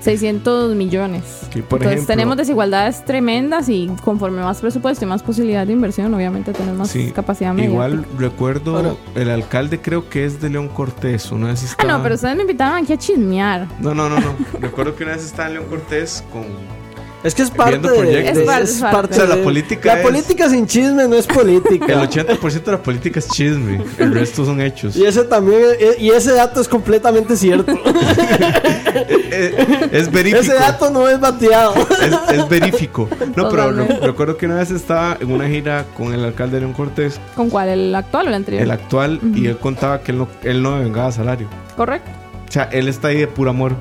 [0.00, 1.22] 600 millones.
[1.52, 5.72] Sí, por Entonces ejemplo, tenemos desigualdades tremendas y conforme más presupuesto y más posibilidad de
[5.72, 7.72] inversión, obviamente tenemos más Sí, capacidad mediática.
[7.88, 11.30] Igual recuerdo Ahora- el alcalde creo que es de León Cortés.
[11.32, 11.92] Una vez Ah, estaba...
[11.96, 13.66] no, pero ustedes me invitaron aquí a chismear.
[13.80, 14.34] No, no, no, no.
[14.60, 16.44] recuerdo que una vez estaba en León Cortés con...
[17.24, 19.14] es que es parte de, Es parte, es parte.
[19.14, 21.86] O sea, la política La es- política sin chisme no es política.
[21.92, 23.82] El 80% de la política es chisme.
[23.98, 24.96] El resto son hechos.
[24.96, 25.60] Y ese también,
[25.98, 27.72] y ese dato es completamente cierto.
[29.30, 29.52] es,
[29.92, 30.40] es verífico.
[30.42, 31.74] ese dato no es bateado.
[31.76, 33.08] Es, es verífico.
[33.36, 33.70] No, pero
[34.02, 37.50] recuerdo que una vez estaba en una gira con el alcalde de León Cortés, ¿Con
[37.50, 37.68] cuál?
[37.68, 38.62] ¿El actual o el anterior?
[38.62, 41.48] el actual, y él contaba que él no, él no vengaba salario.
[41.76, 42.10] Correcto.
[42.48, 43.72] O sea, él está ahí de puro amor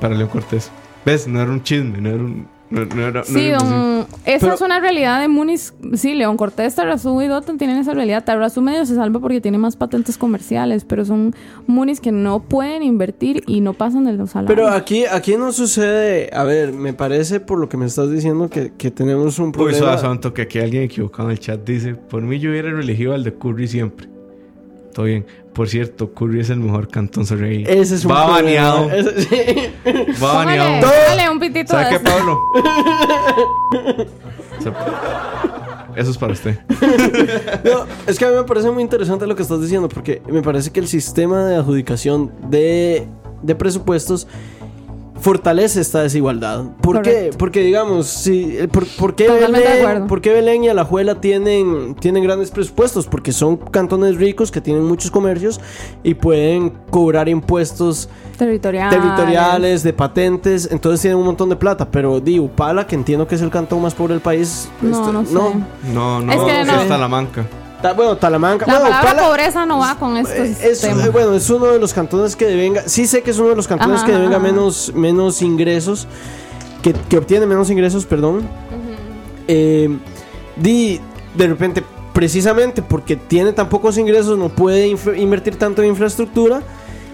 [0.00, 0.70] para León Cortés.
[1.04, 1.26] ¿Ves?
[1.26, 2.46] No era un chisme, no era un.
[2.72, 5.74] No, no era, no Sí, don, esa Pero- es una realidad de Munis.
[5.94, 8.24] Sí, León Cortés, Tarrazú y Dotan tienen esa realidad.
[8.24, 11.34] Tarrazú medio se salva porque tiene más patentes comerciales, pero son
[11.66, 14.56] Munis que no pueden invertir y no pasan de los salarios.
[14.56, 16.30] Pero aquí, aquí no sucede.
[16.32, 19.52] A ver, me parece por lo que me estás diciendo que, que tenemos un Uy,
[19.52, 19.78] problema.
[19.78, 23.12] suave, santo, que aquí alguien equivocado en el chat dice: Por mí yo hubiera elegido
[23.12, 24.08] al de Curry siempre.
[24.94, 25.24] Todo bien.
[25.52, 27.64] Por cierto, Curry es el mejor cantón Sorrey.
[27.68, 28.72] Ese es un Va problema.
[28.74, 28.90] baneado.
[28.90, 29.70] Ese- sí.
[30.22, 30.80] Va baneado.
[30.80, 32.00] póngale un pitito ¿Sabe de qué.
[32.00, 32.40] Pablo?
[35.96, 36.58] Eso es para usted.
[37.64, 40.42] No, es que a mí me parece muy interesante lo que estás diciendo, porque me
[40.42, 43.06] parece que el sistema de adjudicación de,
[43.42, 44.26] de presupuestos
[45.22, 46.64] fortalece esta desigualdad.
[46.80, 47.30] ¿Por qué?
[47.38, 52.24] Porque digamos, si, eh, por, por qué Belén, por qué Belén y Alajuela tienen, tienen
[52.24, 53.06] grandes presupuestos?
[53.06, 55.60] Porque son cantones ricos que tienen muchos comercios
[56.02, 58.98] y pueden cobrar impuestos Territoriales.
[58.98, 61.88] territoriales, de patentes, entonces tienen un montón de plata.
[61.88, 65.24] Pero di Upala, que entiendo que es el cantón más pobre del país, No, no
[65.24, 65.32] sé.
[65.34, 66.82] No, no, Es que no.
[66.88, 67.46] Talamanca.
[67.82, 68.64] Ta- bueno, Talamanca.
[68.66, 71.04] La bueno, palabra pobreza no va con estos es, temas.
[71.06, 72.82] eh, bueno, es uno de los cantones que devenga.
[72.86, 74.44] Sí sé que es uno de los cantones Ajá, que devenga ajá.
[74.46, 76.06] menos, menos ingresos.
[76.82, 78.48] Que, que obtiene menos ingresos, perdón.
[79.48, 79.88] Eh,
[80.56, 81.00] di,
[81.36, 86.62] de repente, precisamente porque tiene tan pocos ingresos, no puede invertir tanto en infraestructura.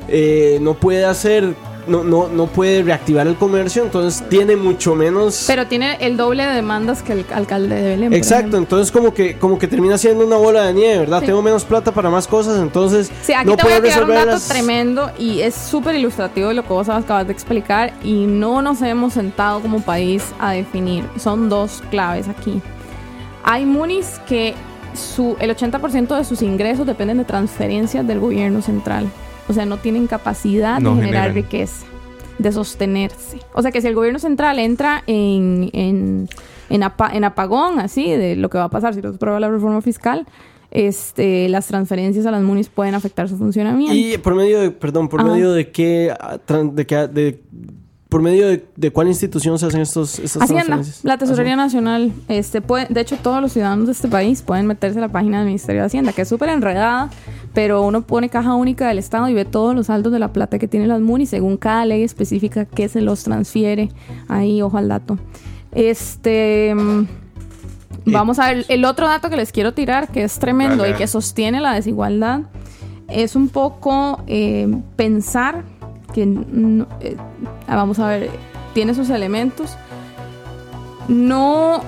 [0.09, 1.55] eh, no puede hacer.
[1.89, 5.45] No, no, no puede reactivar el comercio, entonces tiene mucho menos.
[5.47, 8.13] Pero tiene el doble de demandas que el alcalde de Belén.
[8.13, 11.21] Exacto, entonces como que como que termina siendo una bola de nieve, ¿verdad?
[11.21, 11.27] Sí.
[11.27, 14.11] Tengo menos plata para más cosas, entonces Sí, aquí no te voy a tirar un
[14.11, 18.63] dato tremendo y es súper ilustrativo de lo que vos acabas de explicar y no
[18.63, 21.05] nos hemos sentado como país a definir.
[21.19, 22.61] Son dos claves aquí.
[23.45, 24.55] Hay munis que
[24.95, 29.11] su, el 80% de sus ingresos dependen de transferencias del gobierno central.
[29.49, 31.35] O sea, no tienen capacidad No de generar generan.
[31.45, 31.87] riqueza,
[32.39, 33.39] de sostenerse.
[33.55, 36.29] O sea, que si el gobierno central entra en, en,
[36.69, 39.41] en, apa- en apagón, así, de lo que va a pasar si no se aprueba
[39.41, 40.27] la reforma fiscal,
[40.71, 43.95] este, las transferencias a las munis pueden afectar su funcionamiento.
[43.95, 45.31] Y por medio de, perdón, por Ajá.
[45.33, 46.39] medio de qué, ah,
[46.73, 47.41] de qué, de,
[48.09, 51.05] por medio de, de cuál institución se hacen estos, estas Hacienda, transferencias.
[51.05, 54.99] la Tesorería Nacional, este puede, de hecho todos los ciudadanos de este país pueden meterse
[54.99, 57.11] a la página del Ministerio de Hacienda, que es súper enredada,
[57.53, 60.59] pero uno pone caja única del Estado y ve todos los saldos de la plata
[60.59, 63.91] que tienen las MUNI según cada ley específica que se los transfiere.
[64.29, 65.19] Ahí, ojo al dato.
[65.73, 66.75] Este.
[66.75, 67.07] mm,
[68.07, 70.95] Vamos a ver, el otro dato que les quiero tirar, que es tremendo Dale.
[70.95, 72.41] y que sostiene la desigualdad,
[73.09, 74.67] es un poco eh,
[74.97, 75.65] pensar
[76.13, 77.17] que, no- eh,
[77.67, 78.31] vamos a ver,
[78.75, 79.77] tiene sus elementos.
[81.09, 81.83] No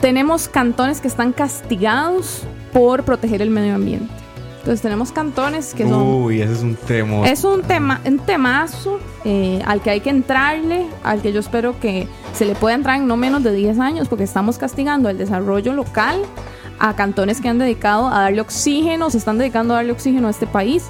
[0.00, 4.12] tenemos cantones que están castigados por proteger el medio ambiente.
[4.60, 6.02] Entonces tenemos cantones que son...
[6.02, 7.28] Uy, ese es un tema.
[7.28, 11.78] Es un tema, un temazo eh, al que hay que entrarle, al que yo espero
[11.80, 15.18] que se le pueda entrar en no menos de 10 años, porque estamos castigando el
[15.18, 16.22] desarrollo local
[16.78, 20.30] a cantones que han dedicado a darle oxígeno, se están dedicando a darle oxígeno a
[20.30, 20.84] este país.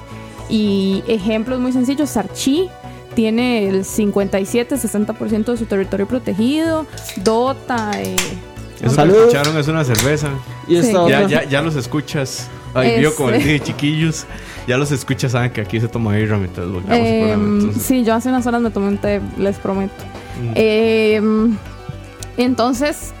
[0.49, 2.69] Y ejemplos muy sencillos, Sarchi
[3.15, 6.85] tiene el 57-60% de su territorio protegido,
[7.17, 8.15] Dota, eh,
[8.81, 10.29] Eso que escucharon es una cerveza.
[10.67, 10.93] Y Sí.
[11.07, 12.49] Ya, ya, ya los escuchas.
[12.73, 13.53] Ay, vio como les Este.
[13.53, 14.25] dije, chiquillos.
[14.67, 18.15] Ya los escuchas, saben que aquí se toma birra mientras volvemos por Em, sí, yo
[18.15, 19.93] hace unas horas me tomé un té, les prometo.
[20.41, 20.51] Mm.
[20.55, 21.57] Em,
[22.37, 23.13] entonces,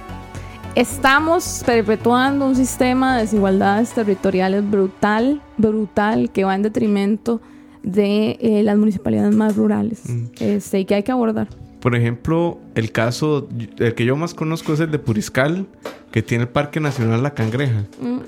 [0.75, 7.41] estamos perpetuando un sistema de desigualdades territoriales brutal, brutal, que va en detrimento
[7.83, 10.25] de eh, las municipalidades más rurales Mm.
[10.39, 11.47] este, y que hay que abordar.
[11.79, 15.67] Por ejemplo, el caso, el que yo más conozco es el de Puriscal,
[16.11, 17.83] que tiene el Parque Nacional La Cangreja.
[18.01, 18.19] Mm.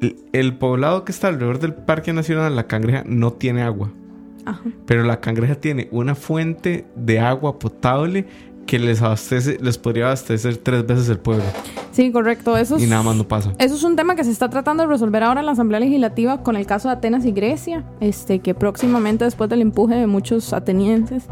[0.00, 3.90] El, el poblado que está alrededor del Parque Nacional La Cangreja no tiene agua.
[4.46, 4.62] Ajá.
[4.86, 8.26] Pero la cangreja tiene una fuente de agua potable
[8.66, 11.44] que les abastece, les podría abastecer tres veces el pueblo.
[11.92, 12.56] Sí, correcto.
[12.56, 13.52] Eso Y es, nada más no pasa.
[13.58, 16.42] Eso es un tema que se está tratando de resolver ahora en la Asamblea Legislativa
[16.42, 20.52] con el caso de Atenas y Grecia, este, que próximamente después del empuje de muchos
[20.52, 21.24] atenienses,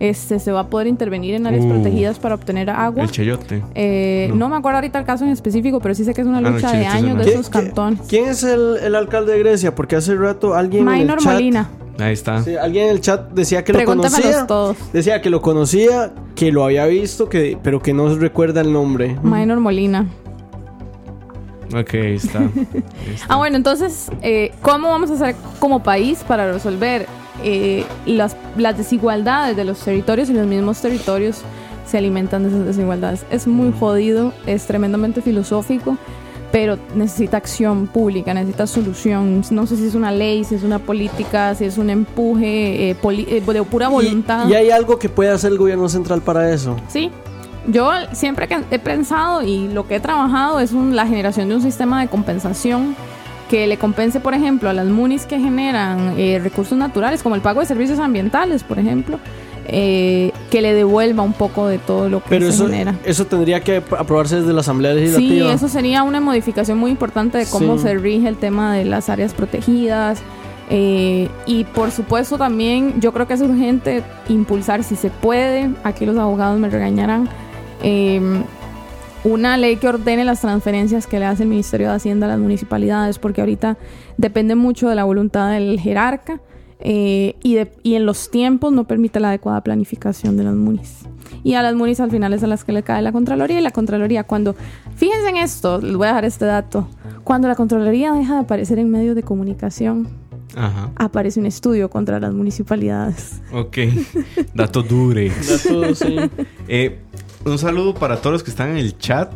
[0.00, 1.68] este, se va a poder intervenir en áreas Uh.
[1.70, 3.04] protegidas para obtener agua.
[3.04, 3.62] El chayote.
[3.74, 4.36] Eh, No.
[4.36, 4.48] no.
[4.48, 6.50] me acuerdo ahorita el caso en específico, pero sí sé que es una Ah, no,
[6.50, 8.00] lucha de años de ¿Quién- esos quién- cantones.
[8.08, 9.74] ¿Quién es el, el alcalde de Grecia?
[9.74, 11.32] Porque hace rato alguien en Minor el chat...
[11.34, 11.68] Molina.
[11.98, 12.42] Ahí está.
[12.42, 14.46] Sí, alguien en el chat decía que lo conocía.
[14.46, 14.76] todos.
[14.92, 19.16] Decía que lo conocía, que lo había visto, que, pero que no recuerda el nombre.
[19.22, 20.06] Minor Molina.
[21.74, 22.38] Ok, ahí está.
[22.38, 23.26] Ahí está.
[23.28, 27.06] Ah, bueno, entonces, eh, ¿cómo vamos a hacer como país para resolver
[27.44, 31.42] eh, las, las desigualdades de los territorios y los mismos territorios
[31.86, 33.26] se alimentan de esas desigualdades?
[33.30, 35.98] Es muy jodido, es tremendamente filosófico,
[36.50, 39.42] pero necesita acción pública, necesita solución.
[39.50, 42.96] No sé si es una ley, si es una política, si es un empuje eh,
[43.02, 44.46] eh, de pura voluntad.
[44.48, 46.76] Y, y hay algo que puede hacer el gobierno central para eso.
[46.88, 47.10] Sí.
[47.66, 51.56] Yo siempre que he pensado y lo que he trabajado es un- la generación de
[51.56, 52.96] un sistema de compensación
[53.50, 57.40] que le compense, por ejemplo, a las MUNIs que generan eh, recursos naturales, como el
[57.42, 59.18] pago de servicios ambientales, por ejemplo,
[59.68, 62.94] eh, que le devuelva un poco de todo lo que Pero se eso, genera.
[63.04, 65.52] eso tendría que aprobarse desde la Asamblea Sí, Legislativa.
[65.52, 67.82] eso sería una modificación muy importante de cómo Sí.
[67.84, 70.20] se rige el tema de las áreas protegidas.
[70.70, 76.04] eh, y por supuesto también yo creo que es urgente impulsar, si se puede, aquí
[76.04, 77.26] los abogados me regañarán,
[77.82, 78.20] eh,
[79.24, 82.38] una ley que ordene las transferencias que le hace el Ministerio de Hacienda a las
[82.38, 83.78] municipalidades, porque ahorita
[84.18, 86.40] depende mucho de la voluntad del jerarca
[86.80, 91.00] eh, y, de- y en los tiempos no permite la adecuada planificación de las munis.
[91.44, 93.62] Y a las munis al final es a las que le cae la Contraloría y
[93.62, 94.54] la Contraloría cuando,
[94.96, 96.88] fíjense en esto, les voy a dejar este dato,
[97.24, 100.08] cuando la Contraloría deja de aparecer en medios de comunicación,
[100.56, 100.90] Ajá.
[100.96, 103.40] aparece un estudio contra las municipalidades.
[103.52, 103.78] Ok.
[104.54, 105.28] Dato dure.
[105.48, 106.16] Dato, sí.
[106.66, 106.98] Eh,
[107.44, 109.32] un saludo para todos los que están en el chat.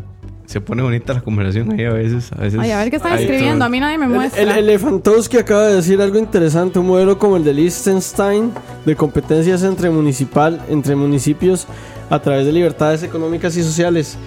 [0.52, 2.30] Se pone bonita la conversación ahí a veces.
[2.32, 3.64] A, veces Ay, a ver qué están escribiendo, todo.
[3.64, 4.42] a mí nadie me El, muestra.
[4.42, 8.52] el Elefantowski acaba de decir algo interesante, un modelo como el de Liechtenstein
[8.84, 11.66] de competencias entre municipal, entre municipios
[12.10, 14.18] a través de libertades económicas y sociales.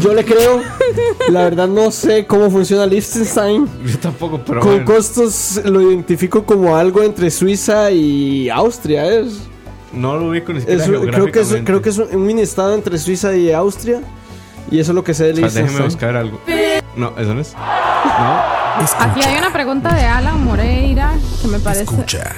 [0.00, 0.62] Yo le creo,
[1.30, 3.68] la verdad no sé cómo funciona Liechtenstein.
[3.86, 4.84] Yo tampoco, pero Con bueno.
[4.86, 9.40] costos lo identifico como algo entre Suiza y Austria, es.
[9.92, 12.40] no lo ubico ni siquiera Es creo que es, creo que es un, un mini
[12.40, 14.00] estado entre Suiza y Austria.
[14.70, 16.40] Y eso es lo que sé de O sea, déjeme buscar algo.
[16.96, 17.54] No, eso no es.
[17.54, 18.58] No.
[19.00, 22.32] Aquí hay una pregunta de Alan Moreira que me parece Escucha.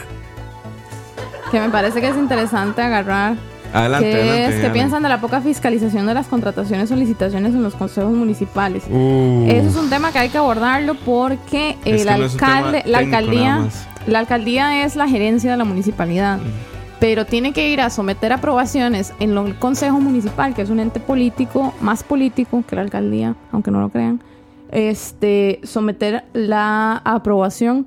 [1.50, 3.36] que me parece que es interesante agarrar.
[3.72, 4.56] Adelante, adelante.
[4.56, 8.12] es ¿Qué piensan de la poca fiscalización de las contrataciones o licitaciones en los consejos
[8.12, 8.84] municipales?
[8.90, 9.46] Uh.
[9.48, 13.68] Eso es un tema que hay que abordarlo porque el no alcalde, la alcaldía,
[14.06, 16.40] la alcaldía es la gerencia de la municipalidad,
[17.00, 21.00] pero tiene que ir a someter aprobaciones en el consejo municipal, que es un ente
[21.00, 24.22] político, más político que la alcaldía, aunque no lo crean,
[24.70, 27.86] este, someter la aprobación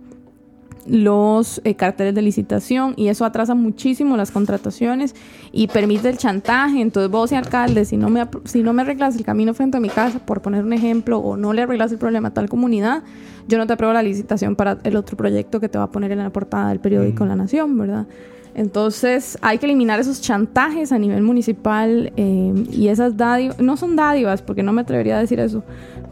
[0.85, 5.15] los eh, carteles de licitación y eso atrasa muchísimo las contrataciones
[5.51, 6.81] y permite el chantaje.
[6.81, 9.79] Entonces vos y alcalde, si no me, si no me arreglas el camino frente a
[9.79, 13.03] mi casa, por poner un ejemplo, o no le arreglas el problema a tal comunidad,
[13.47, 16.11] yo no te apruebo la licitación para el otro proyecto que te va a poner
[16.11, 18.07] en la portada del periódico La Nación, ¿verdad?
[18.55, 23.95] Entonces hay que eliminar esos chantajes a nivel municipal eh, y esas dádivas, no son
[23.95, 25.63] dádivas porque no me atrevería a decir eso,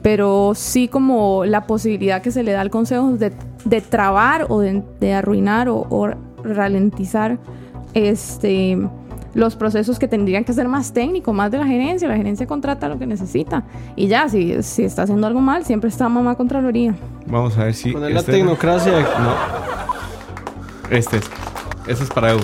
[0.02, 3.32] pero sí como la posibilidad que se le da al Consejo de,
[3.66, 6.10] de trabar o de, de arruinar o, o,
[6.44, 7.38] ralentizar
[7.94, 8.80] este,
[9.36, 12.08] los procesos que tendrían que ser más técnicos, más de la gerencia.
[12.08, 13.64] La gerencia contrata lo que necesita.
[13.96, 16.96] Y ya, si, si está haciendo algo mal, siempre está mamá Contraloría.
[17.28, 17.92] Vamos a ver si.
[17.92, 19.02] Poner la tecnocracia.
[19.02, 19.36] No.
[20.90, 21.41] Este es.
[21.92, 22.42] Este es para Evo.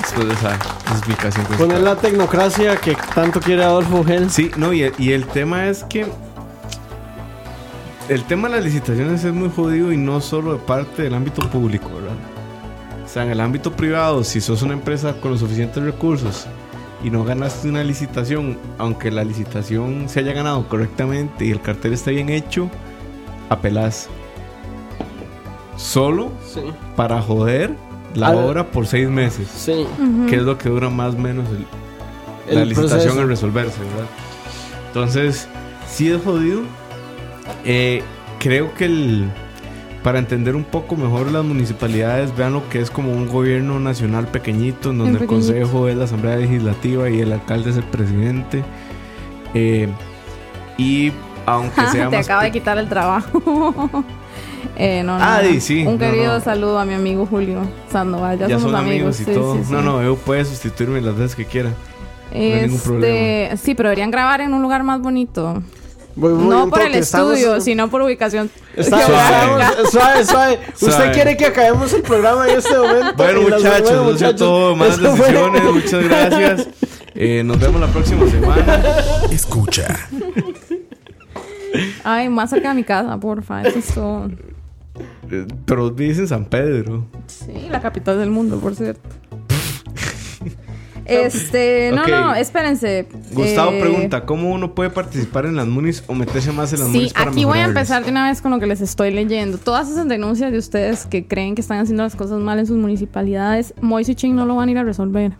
[0.00, 0.54] Después de esa
[0.92, 1.46] explicación.
[1.46, 4.30] que Poner la tecnocracia que tanto quiere Adolfo Gel.
[4.30, 6.06] Sí, no, y el, y el tema es que.
[8.08, 11.48] El tema de las licitaciones es muy jodido y no solo de parte del ámbito
[11.48, 12.16] público, ¿verdad?
[13.02, 16.46] O sea, en el ámbito privado, si sos una empresa con los suficientes recursos
[17.02, 21.94] y no ganaste una licitación, aunque la licitación se haya ganado correctamente y el cartel
[21.94, 22.68] esté bien hecho,
[23.48, 24.08] apelás.
[25.76, 26.60] Solo Sí.
[26.96, 27.74] para joder
[28.14, 29.86] la Al- obra por seis meses, Sí.
[30.28, 33.20] que es lo que dura más o menos el, la El licitación proceso.
[33.22, 34.08] en resolverse, ¿verdad?
[34.88, 35.48] Entonces,
[35.88, 36.60] sí es jodido.
[37.64, 38.02] Eh,
[38.38, 39.28] creo que el,
[40.02, 44.26] para entender un poco mejor las municipalidades, vean lo que es como un gobierno nacional
[44.28, 48.62] pequeñito, en donde el consejo es la asamblea legislativa y el alcalde es el presidente.
[49.54, 49.88] Eh,
[50.78, 51.12] y
[51.46, 54.04] aunque sea Te más acaba de quitar el trabajo.
[54.76, 55.60] eh, no, no, Ah, no.
[55.60, 56.40] sí, Un no, querido no.
[56.44, 57.60] saludo a mi amigo Julio
[57.90, 58.38] Sandoval.
[58.38, 59.54] Ya, ya somos son amigos, y sí, todo.
[59.56, 59.72] sí, sí.
[59.72, 61.70] No, no, Evo puede sustituirme las veces que quiera.
[62.32, 63.56] hay ningún Este, problema.
[63.56, 65.62] sí, pero deberían grabar en un lugar más bonito.
[66.16, 68.48] Voy- voy no por el estamos- estudio, sino por ubicación.
[68.76, 69.68] Geográfica.
[69.70, 70.58] estamos- suave, suave.
[70.74, 71.12] Usted Suave.
[71.12, 73.14] quiere que acabemos el programa en este momento.
[73.16, 74.76] Bueno, muchachos, eso todo.
[74.76, 76.68] Más fue- decisiones, muchas gracias.
[77.16, 78.82] Eh, nos vemos la próxima semana.
[79.30, 79.86] Escucha.
[82.04, 83.62] Ay, más cerca de mi casa, porfa.
[83.62, 84.28] Eso es todo.
[85.30, 87.06] Eh, Pero vives en San Pedro.
[87.26, 89.08] Sí, la capital del mundo, por cierto.
[91.06, 93.06] Este, no, no, espérense.
[93.32, 96.88] Gustavo Eh, pregunta: ¿Cómo uno puede participar en las munis o meterse más en las
[96.88, 99.10] Sí, munis para aquí voy a empezar de una vez con lo que les estoy
[99.10, 99.58] leyendo.
[99.58, 102.78] Todas esas denuncias de ustedes que creen que están haciendo las cosas mal en sus
[102.78, 105.32] municipalidades, Moise y Ching no lo van a ir a resolver.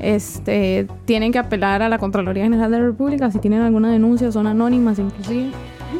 [0.00, 4.30] Este, tienen que apelar a la Contraloría General de la República si tienen alguna denuncia,
[4.30, 5.50] son anónimas inclusive,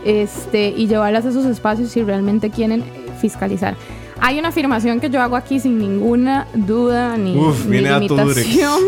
[0.04, 2.84] este, y llevarlas a esos espacios si realmente quieren
[3.16, 3.74] fiscalizar.
[4.20, 8.80] Hay una afirmación que yo hago aquí sin ninguna duda ni, Uf, ni limitación.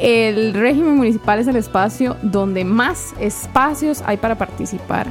[0.00, 5.06] El régimen municipal es el espacio donde más espacios hay para participar.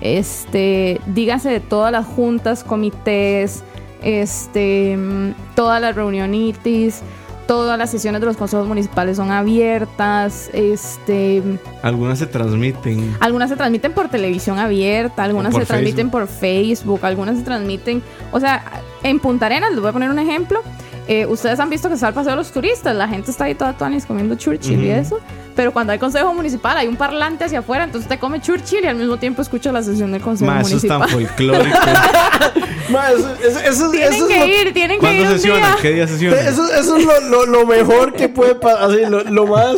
[0.00, 3.62] Este, dígase de todas las juntas, comités,
[4.02, 7.02] este, mm, todas las reunionitis,
[7.46, 11.42] todas las sesiones de los consejos municipales son abiertas, este,
[11.82, 13.16] Algunas se transmiten.
[13.20, 18.40] algunas se transmiten por televisión abierta, algunas se transmiten por Facebook, algunas se transmiten, o
[18.40, 18.64] sea,
[19.02, 20.62] en Punta Arenas, les voy a poner un ejemplo.
[21.08, 23.54] Eh, ustedes han visto que está el paseo de los turistas, la gente está ahí
[23.54, 25.00] toda tuanis comiendo Churchill y Ujú.
[25.00, 25.20] eso,
[25.54, 28.86] pero cuando hay consejo municipal hay un parlante hacia afuera, entonces te come Churchill y
[28.86, 31.26] al mismo tiempo escucha la sesión del consejo Más eso es tan municipal.
[31.28, 31.78] folclórico.
[32.90, 35.42] Ma, eso, eso, eso- Tienen eso es que lo- ir, tienen que ir ¿Cuándo un
[35.42, 35.76] día.
[35.80, 36.46] ¿Qué día sesionan?
[36.46, 39.76] Eso, eso es lo, lo, lo mejor que puede pasar, así, lo, lo más...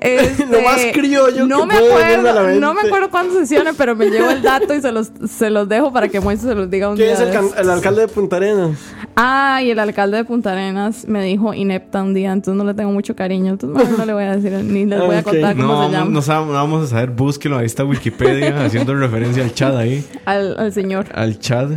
[0.00, 2.88] Este, Lo más criollo no que me puede venirme a la acuerdo, no me mente.
[2.88, 6.08] acuerdo cuántas sesiones, pero me llevo el dato y se los, se los dejo para
[6.08, 7.28] que Moisés se los diga un ¿Quién día.
[7.28, 8.76] es el, el alcalde de Punta Arenas?
[9.16, 12.74] Ah, y el alcalde de Punta Arenas me dijo inepta un día, entonces no le
[12.74, 13.52] tengo mucho cariño.
[13.52, 16.26] Entonces no le voy a decir, ni les voy a contar cómo No, se vamos,
[16.26, 16.46] llama.
[16.46, 20.72] no, vamos a saber, búsquelo, ahí está Wikipedia haciendo referencia al chat ahí, Al, al
[20.72, 21.06] señor.
[21.14, 21.70] al chat.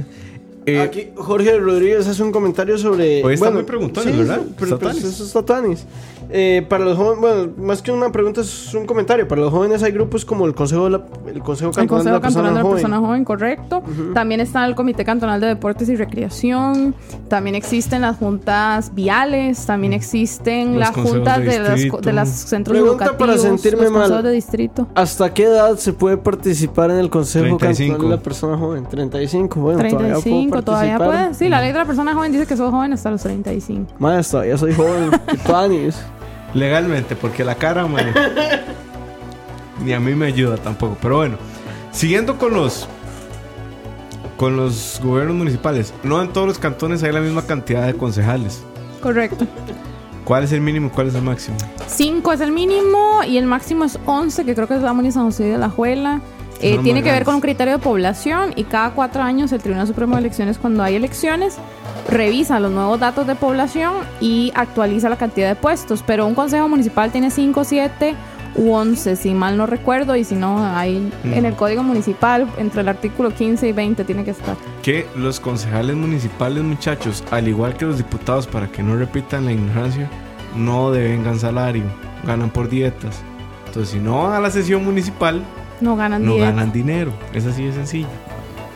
[0.65, 3.21] Eh, Aquí Jorge Rodríguez hace un comentario sobre.
[3.21, 4.39] Hoy está muy preguntones, ¿verdad?
[4.57, 5.03] Pero, pero Tanis.
[5.03, 5.85] eso está Tanis.
[6.35, 9.27] Eh, para los jóvenes, bueno, más que una pregunta es un comentario.
[9.27, 12.03] Para los jóvenes hay grupos como el Consejo, de la- el Consejo El Cantonal Consejo
[12.05, 12.69] de la Cantonal de la.
[12.71, 13.83] Persona Joven, correcto.
[14.15, 16.95] También está el Comité Cantonal de Deportes y Recreación.
[17.27, 19.63] También existen las juntas viales.
[19.67, 23.17] También existen Los las juntas de de, las, de los centros Pregunta educativos.
[23.17, 24.23] para sentirme los mal.
[24.23, 24.87] de distrito.
[24.95, 27.91] ¿Hasta qué edad se puede participar en el Consejo 35.
[27.93, 28.87] Cantonal de la Persona Joven?
[28.89, 31.25] 35, bueno, todavía puedo 35, todavía participar.
[31.27, 31.33] puede.
[31.35, 33.93] Sí, la ley de la persona joven dice que sos joven hasta los 35.
[33.99, 35.11] Más, todavía soy joven.
[35.45, 35.95] Tanis.
[36.53, 38.13] Legalmente, porque la cara, man,
[39.83, 40.97] ni a mí me ayuda tampoco.
[41.01, 41.37] Pero bueno,
[41.91, 42.87] siguiendo con los
[44.37, 48.63] con los gobiernos municipales, no en todos los cantones hay la misma cantidad de concejales.
[49.01, 49.47] Correcto.
[50.25, 51.57] ¿Cuál es el mínimo y cuál es el máximo?
[51.87, 55.11] 5 es el mínimo y el máximo es 11, que creo que es Ramón y
[55.11, 56.21] San José de la Juela.
[56.63, 59.85] Eh, tiene que ver con un criterio de población y cada cuatro años el Tribunal
[59.87, 61.57] Supremo de Elecciones, cuando hay elecciones,
[62.09, 66.03] revisa los nuevos datos de población y actualiza la cantidad de puestos.
[66.05, 68.15] Pero un consejo municipal tiene 5, 7
[68.55, 71.33] u 11, si mal no recuerdo, y si no, hay Mm.
[71.33, 74.55] en el Código Municipal, entre el artículo 15 y 20 tiene que estar.
[74.83, 79.53] Que los concejales municipales, muchachos, al igual que los diputados, para que no repitan la
[79.53, 80.07] ignorancia,
[80.55, 81.83] no devengan salario,
[82.25, 83.21] ganan por dietas.
[83.65, 85.41] Entonces, si no van a la sesión municipal,
[85.83, 86.45] No ganan no 10.
[86.45, 87.11] ganan dinero.
[87.33, 88.07] Es así de sencillo.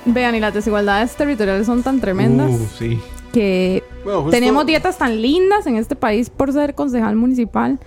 [0.06, 3.00] Vean, y las desigualdades territoriales son tan tremendas Uh, sí.
[3.34, 7.80] que Bueno, justo- tenemos dietas tan lindas en este país por ser concejal municipal.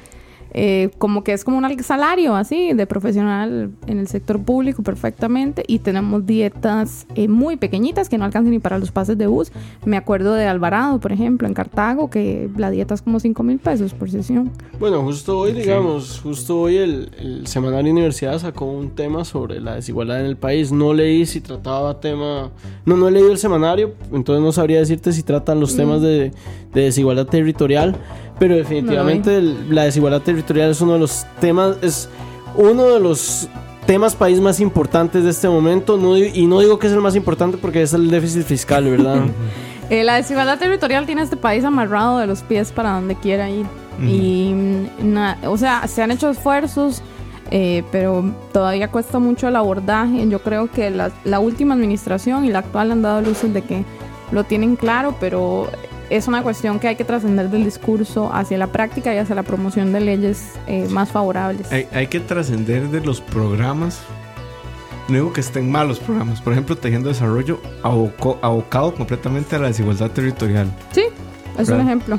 [0.52, 5.62] Eh, como que es como un salario así de profesional en el sector público perfectamente
[5.66, 9.52] y tenemos dietas eh, muy pequeñitas que no alcanzan ni para los pases de bus.
[9.84, 13.58] Me acuerdo de Alvarado, por ejemplo, en Cartago, que la dieta es como 5 mil
[13.58, 14.50] pesos por sesión.
[14.78, 19.76] Bueno, justo hoy, digamos, justo hoy el, el Semanario Universidad sacó un tema sobre la
[19.76, 20.72] desigualdad en el país.
[20.72, 22.50] No leí si trataba tema...
[22.84, 26.32] No, no he leído el semanario, entonces no sabría decirte si tratan los temas de,
[26.72, 27.96] de desigualdad territorial,
[28.40, 32.08] pero definitivamente el- la desigualdad territorial es uno de los temas, es
[32.56, 33.48] uno de los
[33.86, 37.00] temas país más importantes de este momento, no di- y no digo que es el
[37.00, 39.22] más importante porque es el déficit fiscal, ¿verdad?
[39.90, 43.50] Eh, la desigualdad territorial tiene a este país amarrado de los pies para donde quiera
[43.50, 43.66] ir.
[44.00, 47.02] Y, mm, na- o sea, se han hecho esfuerzos,
[47.50, 50.28] eh, pero todavía cuesta mucho el abordaje.
[50.28, 53.84] Yo creo que la, la última administración y la actual han dado luces de que
[54.30, 55.68] lo tienen claro, pero
[56.10, 59.42] es una cuestión que hay que trascender del discurso hacia la práctica y hacia la
[59.44, 61.70] promoción de leyes eh, más favorables.
[61.72, 64.00] Hay, hay que trascender de los programas.
[65.08, 66.40] No digo que estén mal los programas.
[66.40, 70.68] Por ejemplo, Tejiendo Desarrollo abocó- abocado completamente a la desigualdad territorial.
[70.92, 71.02] Sí,
[71.54, 71.82] es un Claro.
[71.82, 72.18] ejemplo.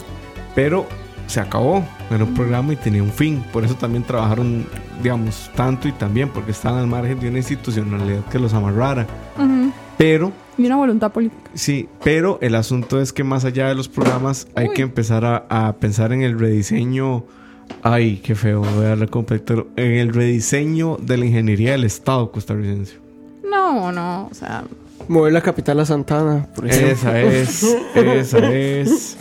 [0.55, 0.85] Pero
[1.27, 1.83] se acabó.
[2.09, 3.43] Era un programa y tenía un fin.
[3.53, 4.65] Por eso también trabajaron,
[5.01, 9.07] digamos, tanto y también porque estaban al margen de una institucionalidad que los amarrara.
[9.37, 9.71] Ujú.
[9.97, 11.49] Pero, Y una voluntad política.
[11.53, 14.73] sí, pero el asunto es que más allá de los programas hay Uy.
[14.73, 17.23] que empezar a, a pensar en el rediseño.
[17.83, 19.67] Ay, qué feo, voy a darle completo.
[19.77, 22.99] En el rediseño de la ingeniería del Estado costarricense.
[23.49, 24.63] No, no, o sea,
[25.07, 26.91] Mover la capital a Santana, por ejemplo.
[26.91, 27.63] Esa es,
[27.95, 29.17] esa es,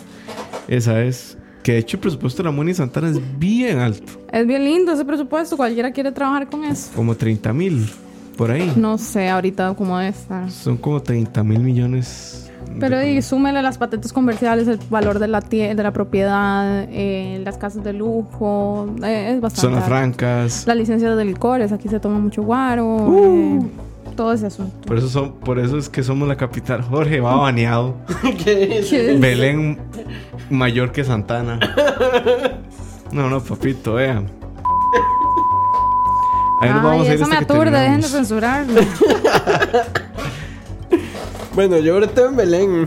[0.68, 1.38] esa es.
[1.62, 4.12] Que de hecho el presupuesto de la Moni Santana es bien alto.
[4.32, 6.90] es bien lindo ese presupuesto, cualquiera quiere trabajar con eso.
[6.94, 7.88] Como 30 mil,
[8.40, 8.72] por ahí.
[8.74, 10.50] No sé ahorita cómo debe estar.
[10.50, 12.50] Son como 30 mil millones.
[12.66, 17.38] de Pero y súmele las patentes comerciales, el valor de la de la propiedad, eh,
[17.44, 19.60] las casas de lujo, eh, es bastante.
[19.68, 20.64] Zonas francas.
[20.66, 23.62] Las licencias de licores, aquí se toma mucho guaro, Uh.
[23.62, 24.74] eh, todo ese asunto.
[24.86, 26.80] Por eso, son, por eso es que somos la capital.
[26.80, 27.96] Jorge va baneado.
[28.42, 29.04] ¿Qué dice?
[29.06, 29.18] ¿Qué?
[29.18, 29.78] Belén
[30.48, 31.60] mayor que Santana.
[33.12, 34.39] No, no, papito, vean.
[36.60, 38.80] Ahí nos vamos Ay, a ir eso me aturde, dejen de censurarlo.
[41.54, 42.86] Bueno, yo ahorita en Belén.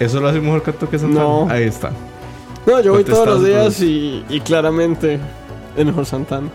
[0.00, 1.24] ¿Eso lo hace mejor que que Santana?
[1.24, 1.48] No.
[1.48, 1.90] Ahí está.
[2.66, 5.20] No, yo voy todos los días y, y claramente
[5.76, 6.48] es mejor Santana.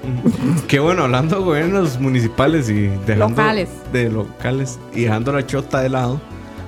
[0.68, 3.70] Qué bueno, hablando de gobiernos municipales y dejando Locales.
[3.94, 6.20] de locales y dejando la chota de lado,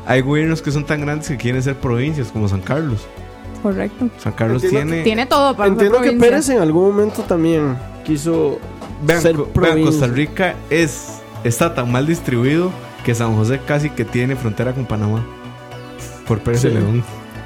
[0.05, 3.05] hay gobiernos que son tan grandes que quieren ser provincias, como San Carlos.
[3.61, 4.07] Correcto.
[4.19, 5.03] San Carlos Entiendo tiene.
[5.03, 6.11] Tiene todo para ser Entiendo que.
[6.13, 8.57] Pérez en algún momento también quiso
[9.01, 9.83] Vean, ser vean.
[9.83, 12.71] Costa Rica es está tan mal distribuido
[13.05, 15.23] que San José casi que tiene frontera con Panamá.
[16.27, 16.67] Por Pérez Sí.
[16.69, 17.03] de León.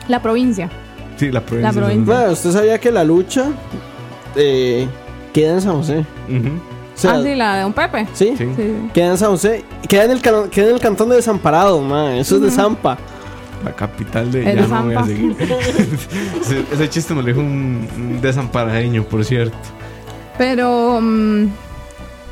[0.08, 0.70] La provincia.
[1.18, 1.62] Sí, la provincia.
[1.62, 2.16] La de San provincia.
[2.16, 3.46] Bueno, usted sabía que la lucha
[4.36, 4.88] eh,
[5.34, 6.00] queda en San José.
[6.00, 8.08] O sea, ah, sí, la de un Pepe.
[8.14, 8.34] ¿sí?
[8.38, 8.48] Sí.
[8.56, 8.74] Sí.
[8.94, 9.64] Queda en San José.
[9.88, 12.14] Queda en el, queda en el cantón de Desamparado, man.
[12.14, 12.52] Eso es de.
[12.52, 12.98] Zampa.
[13.64, 14.44] La capital de.
[14.44, 15.36] Ya de no voy a seguir.
[16.42, 19.56] ese, ese chiste me lo dijo un, un desamparadeño, por cierto.
[20.42, 21.50] Pero mm,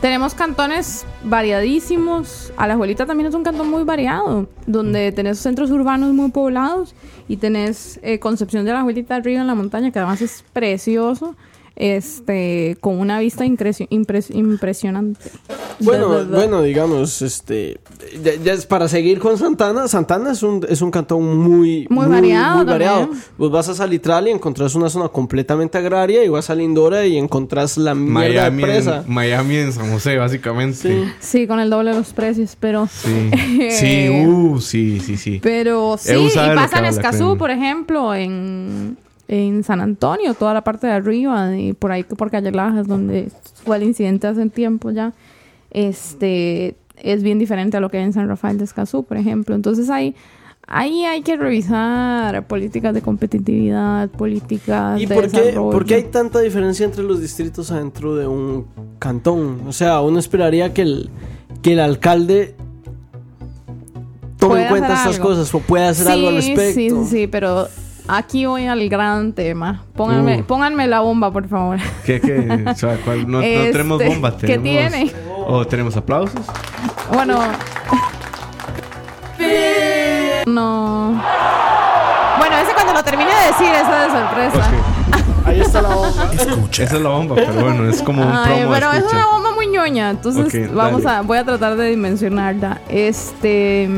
[0.01, 2.51] tenemos cantones variadísimos.
[2.57, 6.95] Alajuelita también es un cantón muy variado, donde tenés centros urbanos muy poblados
[7.27, 11.35] y tenés eh, Concepción de Alajuelita arriba en la montaña, que además es precioso,
[11.79, 13.87] este, con una vista impres-
[14.29, 15.31] impresionante.
[15.79, 17.79] Bueno, De bueno, digamos, este,
[18.21, 22.05] ya, ya es para seguir con Santana, Santana es un, es un cantón muy, Muy
[22.07, 23.09] variado muy variado.
[23.37, 27.17] Vos vas a Salitral y encontrás una zona completamente agraria y vas a Lindora y
[27.17, 29.03] encontrás la mierda de Miami presa.
[29.07, 30.75] en, Miami en San José, básicamente.
[30.77, 31.03] Sí.
[31.21, 32.87] Sí, con el doble de los precios, pero...
[32.87, 33.31] Sí.
[33.69, 35.39] Sí, uh, sí, sí, sí.
[35.41, 38.97] Pero sí, y pasa en Escazú, por ejemplo, en,
[39.29, 43.31] en San Antonio, toda la parte de arriba, y por ahí por Calle Lajas, donde
[43.63, 45.13] fue el incidente hace tiempo ya,
[45.69, 49.55] este es bien diferente a lo que hay en San Rafael de Escazú, por ejemplo.
[49.55, 50.15] Entonces hay,
[50.71, 55.71] Ahí hay que revisar políticas de competitividad, políticas ¿Y de por qué, desarrollo.
[55.71, 58.67] por qué hay tanta diferencia entre los distritos adentro de un
[58.99, 59.61] cantón?
[59.67, 61.09] O sea, uno esperaría que el,
[61.63, 62.53] que el alcalde
[64.37, 65.29] tome en cuenta estas algo.
[65.29, 66.73] cosas o pueda hacer algo al respecto.
[66.75, 67.67] Sí, sí, sí, pero
[68.17, 69.83] aquí voy al gran tema.
[69.95, 70.43] Pónganme, Uh.
[70.43, 71.77] pónganme la bomba, por favor.
[72.05, 72.65] ¿Qué, qué?
[72.67, 73.29] O sea, ¿cuál?
[73.29, 74.37] No, no Este, tenemos bomba.
[74.37, 75.11] ¿qué tiene?
[75.47, 76.41] ¿O tenemos aplausos?
[77.13, 77.39] Bueno.
[80.47, 81.21] No.
[82.37, 84.71] Bueno, ese cuando lo termine de decir, esa de sorpresa.
[85.45, 86.29] Ahí está la bomba.
[86.33, 86.83] Escucha.
[86.83, 88.73] Esa es la bomba, pero bueno, es como un Ay, promo.
[88.73, 90.09] pero es una bomba muy ñoña.
[90.11, 91.17] Entonces, vamos dale.
[91.17, 91.21] a.
[91.21, 92.81] Voy a tratar de dimensionarla.
[92.89, 93.89] Este.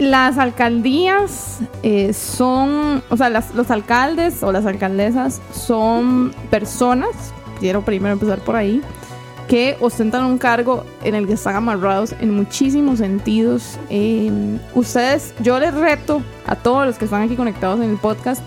[0.00, 3.02] Las alcaldías eh, son.
[3.10, 7.10] O sea, las- los alcaldes o las alcaldesas son personas.
[7.60, 8.80] Quiero primero empezar por ahí.
[9.46, 13.78] Que ostentan un cargo en el que están amarrados en muchísimos sentidos.
[13.90, 14.30] Eh,
[14.74, 18.42] ustedes, yo les reto a todos los que están aquí conectados en el podcast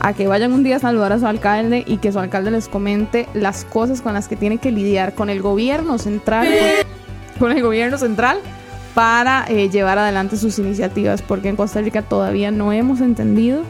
[0.00, 2.68] a que vayan un día a saludar a su alcalde y que su alcalde les
[2.68, 6.48] comente las cosas con las que tiene que lidiar con el gobierno central,
[7.38, 8.38] con el gobierno central
[8.98, 13.62] para eh, llevar adelante sus iniciativas, porque en Costa Rica todavía no hemos entendido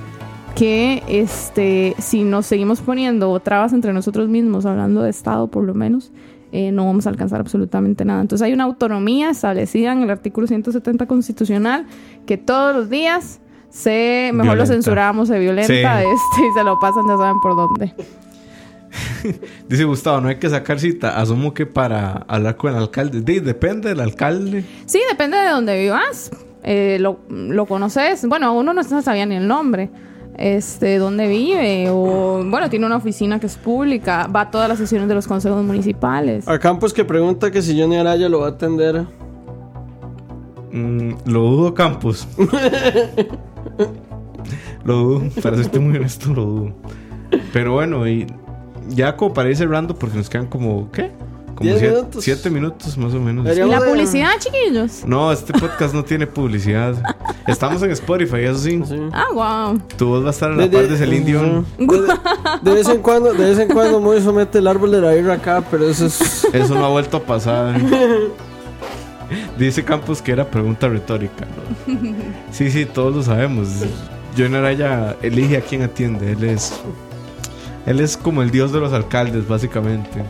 [0.55, 5.74] que este si nos seguimos poniendo trabas entre nosotros mismos, hablando de Estado por lo
[5.74, 6.12] menos,
[6.51, 8.22] eh, no vamos a alcanzar absolutamente nada.
[8.22, 11.85] Entonces hay una autonomía establecida en el artículo 170 constitucional
[12.24, 16.07] que todos los días se mejor lo censuramos, se violenta Sí.
[16.07, 17.95] este, y se lo pasan, ya saben por dónde.
[19.69, 21.21] Dice Gustavo, no hay que sacar cita.
[21.21, 23.21] Asumo que para hablar con el alcalde.
[23.41, 24.64] Depende del alcalde.
[24.87, 26.31] Sí, depende de dónde vivas.
[26.62, 28.27] Eh, lo, lo conoces.
[28.27, 29.91] Bueno, uno no sabía ni el nombre.
[30.37, 31.89] Este, dónde vive.
[31.91, 34.29] O, bueno, tiene una oficina que es pública.
[34.29, 36.47] Va a todas las sesiones de los consejos municipales.
[36.49, 39.05] A Campos que pregunta que si Johnny Araya lo va a atender.
[40.73, 42.29] Mm, lo dudo, Campos.
[44.85, 45.23] lo dudo.
[45.43, 46.73] Para serte muy honesto, lo dudo.
[47.53, 48.27] Pero bueno, y
[48.89, 51.11] ya como para ir cerrando, porque nos quedan como, ¿qué?
[51.55, 52.24] Como siete, minutos.
[52.24, 53.45] siete minutos más o menos.
[53.57, 55.05] ¿Y la publicidad, chiquillos?
[55.05, 56.95] No, este podcast no tiene publicidad.
[57.49, 58.80] Estamos en Spotify, eso sí.
[58.86, 58.97] Sí.
[59.12, 59.80] Ah, wow.
[59.97, 61.66] Tu voz va a estar a la De- par de- Celine Dion.
[61.78, 61.86] De,
[62.62, 65.34] de vez en cuando, de vez en cuando muy somete el árbol de la ira
[65.34, 66.45] acá, pero eso es.
[66.53, 67.74] Eso no ha vuelto a pasar.
[69.59, 71.45] Dice Campos que era pregunta retórica.
[71.86, 71.99] ¿no?
[72.53, 73.68] Sí, sí, todos lo sabemos.
[74.36, 76.32] John Araya elige a quien atiende.
[76.32, 76.72] Él es.
[77.89, 80.22] Él es como el dios de los alcaldes, básicamente.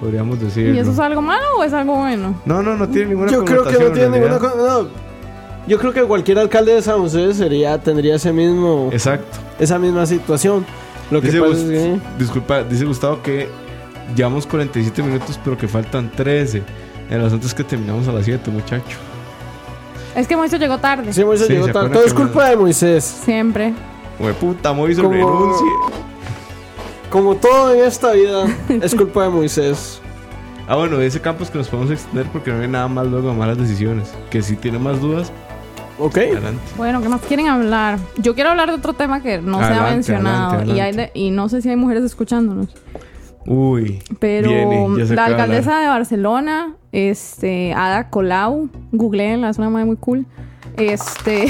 [0.00, 0.74] Podríamos decir.
[0.74, 2.34] ¿Y eso es algo malo o es algo bueno?
[2.44, 4.38] No, no, no tiene ninguna Yo creo que no tiene en ninguna.
[4.38, 4.88] No.
[5.66, 9.38] Yo creo que cualquier alcalde de San José sería, tendría ese mismo, Exacto.
[9.60, 10.66] esa misma situación.
[11.10, 12.00] Lo que Dice pasa es que.
[12.18, 13.48] Disculpa, dice Gustavo que
[14.16, 16.62] llevamos 47 minutos, pero que faltan 13.
[17.10, 18.96] El asunto es que terminamos a las 7, muchacho.
[20.16, 21.12] Es que Moisés llegó tarde.
[21.12, 21.90] Sí, Moisés Sí, llegó ¿se tarde.
[21.90, 23.04] Todo es culpa de Moisés.
[23.04, 23.72] Siempre.
[24.18, 25.66] Güey, puta, Moisés Como- renuncie.
[27.12, 30.00] Como todo en esta vida, es culpa de Moisés.
[30.66, 33.28] Ah, bueno, ese campo es que nos podemos extender porque no hay nada más luego
[33.30, 34.12] de malas decisiones.
[34.30, 35.30] Que si tiene más dudas,
[35.98, 36.16] ¿Ok?
[36.16, 36.60] adelante.
[36.76, 37.98] Bueno, ¿qué más quieren hablar?
[38.16, 40.48] Yo quiero hablar de otro tema que no se ha Adelante, mencionado.
[40.52, 41.12] adelante, Y, hay adelante.
[41.14, 42.68] de- y no sé si hay mujeres escuchándonos.
[43.44, 44.02] Uy.
[44.18, 49.84] Pero viene, ya sé la alcaldesa de Barcelona, este, Ada Colau, googleenla, es una madre
[49.86, 50.24] muy cool.
[50.76, 51.46] Este,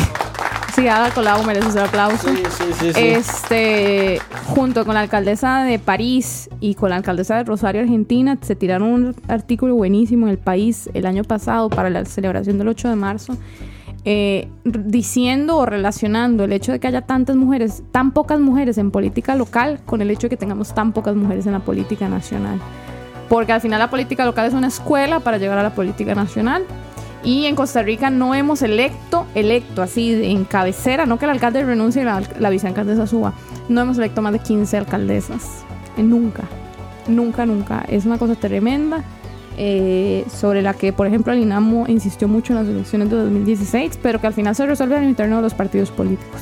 [0.74, 2.28] sí, Ada Colau merece aplauso.
[2.28, 2.92] Sí, sí, sí.
[2.92, 3.00] sí.
[3.00, 8.56] Este, junto con la alcaldesa de París y con la alcaldesa de Rosario, Argentina, se
[8.56, 12.88] tiraron un artículo buenísimo en el país el año pasado para la celebración del 8
[12.88, 13.36] de marzo,
[14.04, 18.90] eh, diciendo o relacionando el hecho de que haya tantas mujeres, tan pocas mujeres en
[18.90, 22.58] política local, con el hecho de que tengamos tan pocas mujeres en la política nacional.
[23.28, 26.64] Porque al final la política local es una escuela para llegar a la política nacional.
[27.24, 31.30] Y en Costa Rica no hemos electo, electo así de- en cabecera, no que el
[31.30, 33.32] alcalde renuncie y la, la vicealcaldesa suba.
[33.68, 35.64] No hemos electo más de 15 alcaldesas.
[35.96, 36.42] Eh, Nunca.
[37.08, 37.84] Nunca, nunca.
[37.88, 39.04] Es una cosa tremenda.
[39.58, 43.98] eh, sobre la que, por ejemplo, el INAMO insistió mucho en las elecciones de 2016,
[44.02, 46.40] pero que al final se resuelve al interno de los partidos políticos.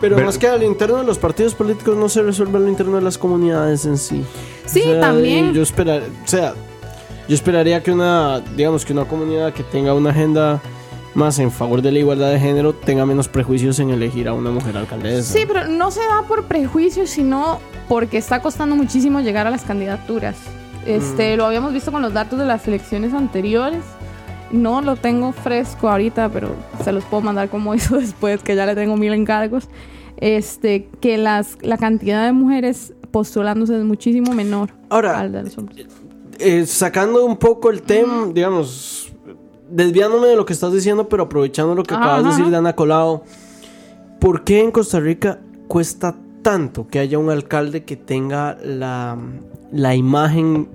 [0.00, 2.94] Pero Ver- más que al interno de los partidos políticos no se resuelve al interno
[2.94, 4.22] de las comunidades en sí.
[4.66, 5.52] Sí, O sea, también.
[5.52, 6.54] Yo esperar, o sea,
[7.28, 10.62] yo esperaría que una, digamos que una comunidad que tenga una agenda
[11.14, 14.50] más en favor de la igualdad de género tenga menos prejuicios en elegir a una
[14.50, 15.32] mujer alcaldesa.
[15.32, 19.62] Sí, pero no se da por prejuicio, sino porque está costando muchísimo llegar a las
[19.62, 20.36] candidaturas.
[20.86, 23.82] Este, lo habíamos visto con los datos de las elecciones anteriores.
[24.50, 28.64] No lo tengo fresco ahorita, pero se los puedo mandar como hizo después, que ya
[28.64, 29.68] le tengo mil encargos.
[30.16, 35.28] Este, que las, la cantidad de mujeres postulándose es muchísimo menor Ahora,
[36.38, 39.12] Eh, sacando un poco el tema, digamos,
[39.70, 42.56] desviándome de lo que estás diciendo, pero aprovechando lo que Ajá, acabas de decir de
[42.56, 43.22] Ana Colau,
[44.20, 49.18] ¿por qué en Costa Rica cuesta tanto que haya un alcalde que tenga la,
[49.72, 50.68] la imagen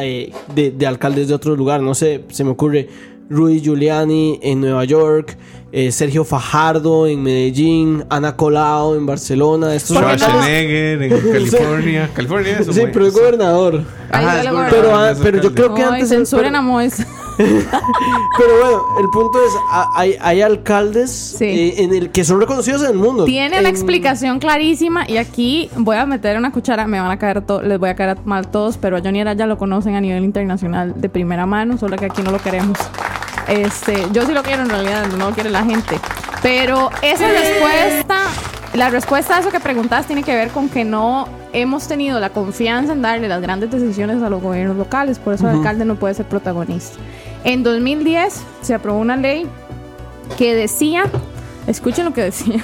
[0.00, 1.80] eh, de, de alcaldes de otro lugar?
[1.82, 2.88] No sé, se me ocurre
[3.30, 5.36] Rudy Giuliani en Nueva York,
[5.70, 9.74] eh, Sergio Fajardo en Medellín, Ana Colau en Barcelona.
[9.74, 9.96] Estos.
[9.98, 12.10] Schwarzenegger en California.
[12.14, 13.82] California es Sí, pero es gobernador.
[14.10, 14.70] Ajá, sale es gobernador.
[14.80, 16.08] Pero, ah, pero yo creo que Ay, antes...
[16.08, 17.04] censuren a Mois.
[17.38, 19.52] Pero bueno, el punto es,
[19.94, 21.44] hay, hay alcaldes Sí.
[21.44, 23.26] eh, en el que son reconocidos en el mundo.
[23.26, 27.18] Tiene En- una explicación clarísima y aquí voy a meter una cuchara, me van a
[27.20, 30.24] caer les voy a caer mal todos, pero a Johnny ya lo conocen a nivel
[30.24, 32.76] internacional de primera mano, solo que aquí no lo queremos.
[33.48, 35.98] Este, yo sí lo quiero en realidad, no lo quiere la gente.
[36.42, 38.16] Pero esa respuesta,
[38.74, 42.30] la respuesta a eso que preguntas tiene que ver con que no hemos tenido la
[42.30, 45.96] confianza en darle las grandes decisiones a los gobiernos locales, por eso el alcalde no
[45.96, 46.98] puede ser protagonista.
[47.44, 49.46] En 2010 se aprobó una ley
[50.36, 51.04] que decía,
[51.66, 52.62] escuchen lo que decía,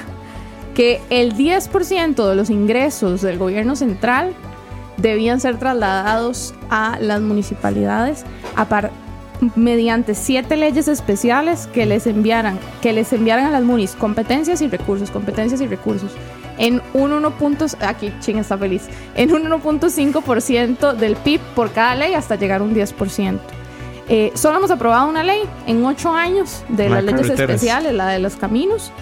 [0.74, 4.35] que el 10% de los ingresos del gobierno central
[4.99, 8.24] debían ser trasladados a las municipalidades
[8.55, 8.91] a par-
[9.57, 14.68] mediante siete leyes especiales que les enviaran que les enviaran a las munis competencias y
[14.68, 16.12] recursos, competencias y recursos
[16.57, 17.30] en un 1.
[17.32, 18.82] puntos- aquí ching está feliz,
[19.16, 23.41] en un 1.5% del PIB por cada ley hasta llegar a un 10%.
[24.09, 28.09] Eh, solo hemos aprobado una ley en ocho años de La las leyes especiales, la
[28.09, 28.93] de los caminos.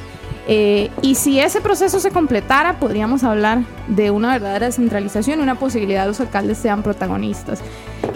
[0.49, 5.59] Eh, y si ese proceso se completara, podríamos hablar de una verdadera descentralización y una
[5.59, 7.61] posibilidad de los alcaldes sean protagonistas.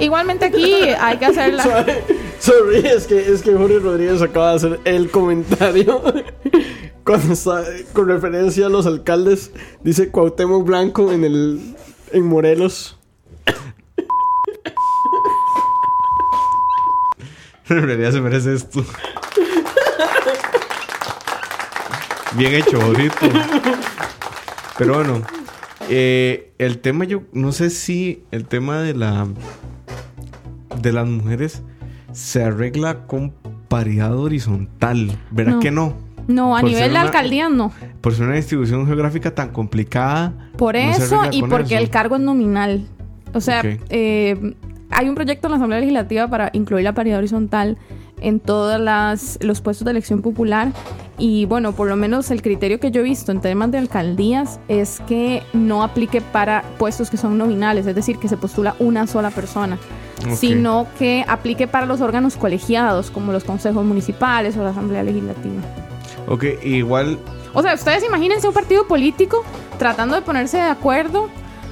[0.00, 1.62] Igualmente aquí hay que hacer la...
[1.62, 1.92] Sorry,
[2.40, 6.02] sorry, es que, es que Jorge Rodríguez acaba de hacer el comentario
[7.04, 7.62] cuando está
[7.92, 9.52] con referencia a los alcaldes.
[9.82, 11.76] Dice Cuauhtémoc Blanco en el
[12.12, 12.98] en Morelos.
[17.68, 18.84] En realidad se merece esto.
[22.37, 23.14] Bien hecho, bonito.
[24.78, 25.22] Pero bueno,
[25.89, 29.26] eh, el tema yo no sé si el tema de la
[30.82, 31.62] de las mujeres
[32.12, 33.32] se arregla con
[33.68, 35.61] paridad horizontal, ¿verdad No.
[35.61, 35.95] que no?
[36.28, 37.72] No, a Por nivel de alcaldía no.
[38.01, 40.32] Por ser una distribución geográfica tan complicada.
[40.59, 41.82] Por eso y porque eso.
[41.84, 42.84] el cargo es nominal.
[43.32, 44.55] O sea, eh,
[44.91, 47.78] hay un proyecto en la Asamblea Legislativa para incluir la paridad horizontal
[48.20, 48.80] en todos
[49.41, 50.72] los puestos de elección popular.
[51.18, 54.60] Y bueno, por lo menos el criterio que yo he visto en temas de alcaldías
[54.68, 59.06] es que no aplique para puestos que son nominales, es decir, que se postula una
[59.06, 59.78] sola persona,
[60.34, 65.62] sino que aplique para los órganos colegiados, como los consejos municipales o la Asamblea Legislativa.
[66.28, 67.18] Ok, igual
[67.54, 69.44] O sea, ustedes imagínense un partido político
[69.78, 71.28] tratando de ponerse de acuerdo.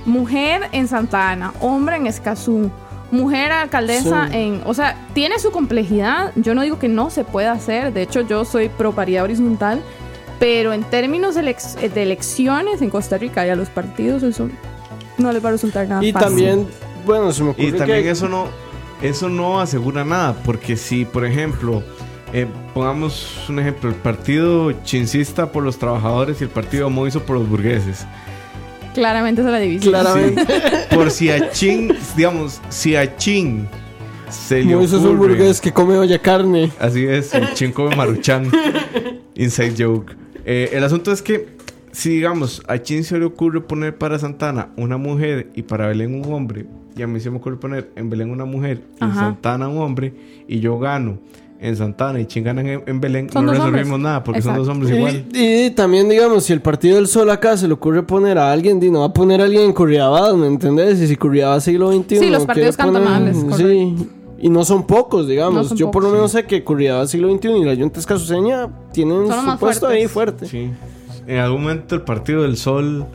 [0.07, 2.71] Mujer en Santa Ana, hombre en Escazú,
[3.15, 4.37] mujer alcaldesa Sí.
[4.37, 4.61] en...
[4.67, 6.33] O sea, tiene su complejidad.
[6.37, 7.93] Yo no digo que no se pueda hacer.
[7.93, 9.81] De hecho, yo soy pro paridad horizontal.
[10.41, 14.49] Pero en términos de, elex- de elecciones en Costa Rica y a los partidos, eso
[15.17, 16.29] no les va a resultar nada Y fácil.
[16.29, 16.67] también,
[17.07, 18.49] bueno, se me ocurre Y también que eso no,
[19.01, 21.85] eso no asegura nada, porque si, por ejemplo,
[22.33, 27.37] eh, pongamos un ejemplo, el partido chincista por los trabajadores y el partido moiso por
[27.39, 28.05] los burgueses.
[28.95, 29.93] Claramente es la división.
[29.93, 30.47] claramente
[30.95, 33.67] Por si a Chin, digamos, si a Chin
[34.31, 36.71] se le es un ocurre- burgués que come olla carne.
[36.81, 38.51] Así es, el Chin come maruchan.
[39.35, 40.15] Inside joke.
[40.45, 41.57] Eh, el asunto es que,
[41.93, 46.15] si digamos, a Chin se le ocurre poner para Santana una mujer y para Belén
[46.15, 46.67] un hombre,
[46.97, 49.15] y a mí se me ocurre poner en Belén una mujer y en.
[49.15, 50.13] Santana un hombre,
[50.49, 51.19] y yo gano
[51.67, 54.01] en Santana y Chin gana en, en Belén, Son no resolvimos hombres.
[54.03, 54.65] nada porque son Exacto.
[54.67, 55.25] dos hombres igual.
[55.33, 58.53] Y, y también, digamos, si el Partido del Sol acá se le ocurre poner a
[58.53, 61.01] alguien, no va a poner a alguien en Curriabadas, ¿me entendés?
[61.01, 62.19] Y si Curriabadas siglo XXI.
[62.19, 63.97] Sí, los partidos cantonales, Sí.
[64.39, 65.55] Y no son pocos, digamos.
[65.55, 68.69] No son Yo por lo menos sé que Curriabadas siglo XXI y la Junta Escasuseña
[68.93, 69.89] tienen Son su puesto fuertes.
[69.89, 70.47] ahí fuerte.
[70.47, 70.71] Sí.
[71.27, 73.07] En algún momento el Partido del Sol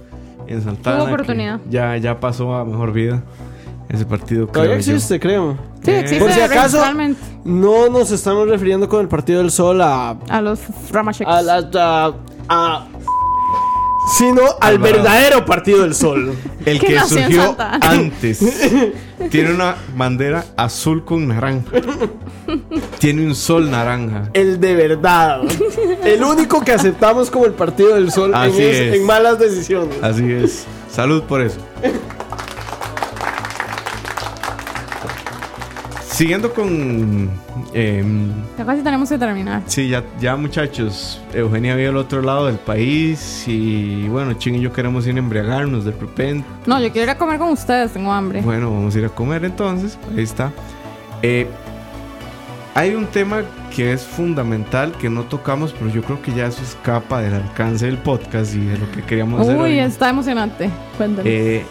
[0.47, 1.03] en Santana.
[1.03, 1.59] Tuvo oportunidad.
[1.69, 3.21] Ya, ya pasó a mejor vida.
[3.89, 4.93] Ese partido Todavía creo yo.
[4.93, 5.57] existe, creo.
[5.83, 9.49] Sí, Eh, existe Por si acaso- realmente No nos estamos refiriendo con el Partido del
[9.51, 10.11] Sol a.
[10.29, 10.59] a los
[10.91, 11.29] Ramacheks.
[11.29, 12.13] a, la- a-
[12.49, 12.87] a-
[14.17, 14.79] sino al Alvarado.
[15.03, 16.33] verdadero Partido del Sol.
[16.65, 17.89] El Que que nació en surgió Santa Ana.
[17.91, 18.39] antes.
[19.29, 21.71] Tiene una bandera azul con naranja.
[22.99, 24.29] Tiene un sol naranja.
[24.33, 25.41] El de verdad.
[26.03, 28.95] El único que aceptamos como el Partido del Sol en, Así es- es.
[28.95, 29.95] en malas decisiones.
[30.01, 30.65] Así es.
[30.91, 31.57] Salud por eso.
[36.19, 37.29] Siguiendo con...
[37.73, 39.61] em, Ya casi tenemos que terminar.
[39.67, 41.21] sí, ya, ya muchachos.
[41.33, 43.45] Eugenia vive al otro lado del país.
[43.47, 46.45] Y bueno, Ching y yo queremos ir a embriagarnos de repente.
[46.65, 48.41] No, yo quiero ir a comer con ustedes, tengo hambre.
[48.41, 49.97] Bueno, vamos a ir a comer entonces.
[50.13, 50.51] Ahí está.
[51.21, 51.47] Eh,
[52.75, 53.43] hay un tema
[53.73, 57.85] que es fundamental que no tocamos, pero yo creo que ya eso escapa del alcance
[57.85, 59.55] del podcast y de lo que queríamos hacer.
[59.55, 60.69] Uy, está emocionante.
[60.97, 61.31] Cuéntanos.
[61.31, 61.65] Eh,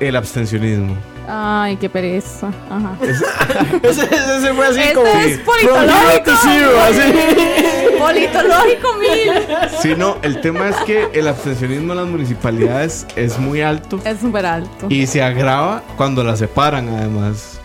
[0.00, 0.94] el abstencionismo.
[1.28, 2.48] Ay, qué pereza.
[2.70, 2.96] Ajá.
[3.82, 5.06] Ese, ese fue así Este como.
[5.08, 6.30] es politológico.
[6.30, 7.00] así.
[7.98, 9.32] Politológico mil.
[9.80, 14.20] Sí, no, el tema es que el abstencionismo en las municipalidades es muy alto Es
[14.20, 14.86] súper alto.
[14.88, 17.60] y se agrava cuando las separan, además.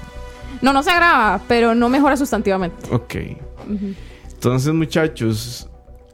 [0.61, 2.87] No, no se agrava, pero no mejora sustantivamente.
[2.91, 3.15] Ok.
[4.33, 5.67] Entonces, muchachos,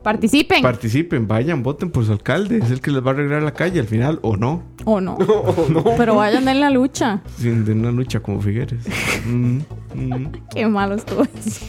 [0.04, 0.62] Participen.
[0.62, 2.60] participen, vayan, voten por su alcalde.
[2.60, 4.64] Es el que les va a arreglar la calle al final, o no.
[4.86, 5.18] o no.
[5.98, 7.22] Pero vayan en la lucha.
[7.38, 8.84] Sin de una lucha como Figueres.
[9.28, 9.60] Mm,
[9.94, 10.32] mm.
[10.54, 11.66] Qué malo estuvo eso.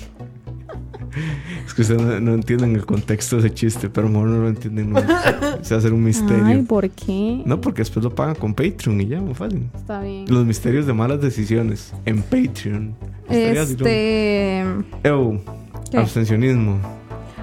[1.67, 4.31] Es que ustedes no, no entienden el contexto de ese chiste, pero a lo mejor
[4.31, 4.93] no lo entienden.
[4.93, 5.01] No.
[5.63, 6.45] Se va a hacer un misterio.
[6.45, 7.43] Ay, ¿por qué?
[7.45, 9.69] No, porque después lo pagan con Patreon y ya, muy fácil.
[9.75, 10.27] Está bien.
[10.29, 12.95] Los misterios de malas decisiones en Patreon.
[13.29, 14.61] Este.
[15.05, 15.41] Ew,
[15.91, 15.99] ¿Qué?
[15.99, 16.79] abstencionismo.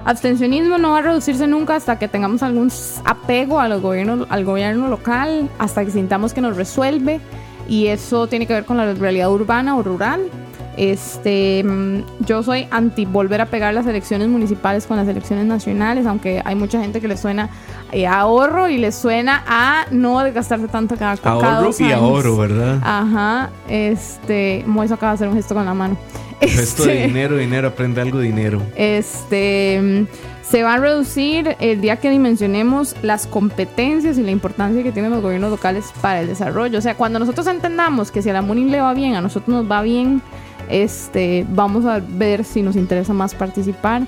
[0.06, 2.70] Abstencionismo no va a reducirse nunca hasta que tengamos algún
[3.04, 7.20] apego al gobierno, al gobierno local, hasta que sintamos que nos resuelve.
[7.68, 10.30] Y eso tiene que ver con la realidad urbana o rural.
[10.76, 16.06] Este, mm, yo soy anti volver a pegar las elecciones municipales con las elecciones nacionales,
[16.06, 17.48] aunque hay mucha gente que le suena
[17.92, 21.84] eh, a ahorro y le suena a no desgastarse tanto cada, cada Ahorro dos y
[21.84, 22.00] años.
[22.00, 22.78] ahorro, ¿verdad?
[22.82, 25.96] Ajá, este, Moiso acaba de hacer un gesto con la mano.
[26.40, 28.60] Esto de Este- dinero, dinero, aprende algo de dinero.
[28.76, 30.06] este mm,
[30.46, 35.10] se va a reducir el día que dimensionemos las competencias y la importancia que tienen
[35.10, 36.78] los gobiernos locales para el desarrollo.
[36.78, 39.48] O sea, cuando nosotros entendamos que si a la MUNI le va bien, a nosotros
[39.56, 40.22] nos va bien,
[40.68, 44.06] este, vamos a ver si nos interesa más participar.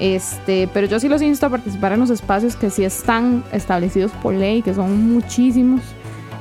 [0.00, 4.10] Este, pero yo sí los insto a participar en los espacios que sí están establecidos
[4.22, 5.80] por ley, que son muchísimos.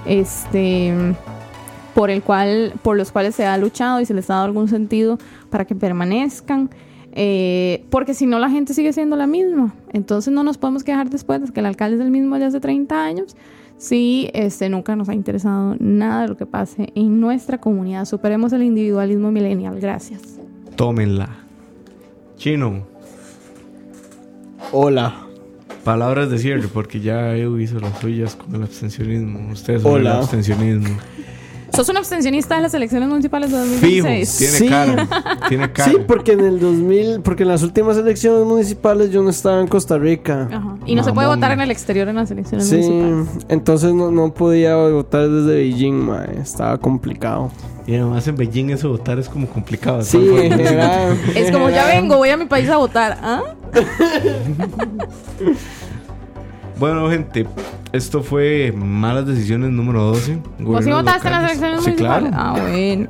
[0.05, 0.93] Este,
[1.93, 4.67] por el cual, por los cuales se ha luchado y se les ha dado algún
[4.67, 5.17] sentido
[5.49, 6.69] para que permanezcan.
[7.13, 9.75] Eh, porque si no, la gente sigue siendo la misma.
[9.91, 12.59] Entonces no nos podemos quejar después de que el alcalde es el mismo de hace
[12.59, 13.35] 30 años.
[13.81, 18.05] Si este, nunca nos ha interesado nada de lo que pase en nuestra comunidad.
[18.05, 19.79] Superemos el individualismo millennial.
[19.79, 20.21] Gracias.
[20.75, 21.29] Tómenla.
[22.37, 22.85] Chino,
[24.71, 25.25] Hola.
[25.83, 29.51] palabras de cierre, porque ya Edu hizo las suyas con el abstencionismo.
[29.51, 30.19] Ustedes son el Hola.
[30.19, 30.97] abstencionismo.
[31.73, 34.37] ¿Sos un abstencionista de las elecciones municipales de Fijo, 2016?
[34.37, 34.67] tiene Sí.
[34.69, 35.07] cara.
[35.47, 35.91] Tiene cara.
[35.91, 39.67] Sí, porque en el 2000, porque en las últimas elecciones municipales yo no estaba en
[39.67, 40.49] Costa Rica.
[40.51, 40.75] Ajá.
[40.85, 43.45] Y no se puede votar en el exterior en las elecciones Sí, municipales.
[43.49, 46.39] entonces no, no podía votar desde Beijing, mae.
[46.41, 47.51] Estaba complicado.
[47.87, 50.01] Y además en Beijing eso votar es como complicado.
[50.03, 51.17] Sí, en general.
[51.35, 53.17] Es como ya vengo, voy a mi país a votar.
[53.21, 53.41] ¿Ah?
[56.79, 57.45] Bueno, gente,
[57.93, 60.37] esto fue Malas Decisiones número 12.
[60.59, 62.29] ¿Vos sí votaste en las elecciones Sí, municipales?
[62.31, 62.43] claro.
[62.57, 63.09] Ah, bueno.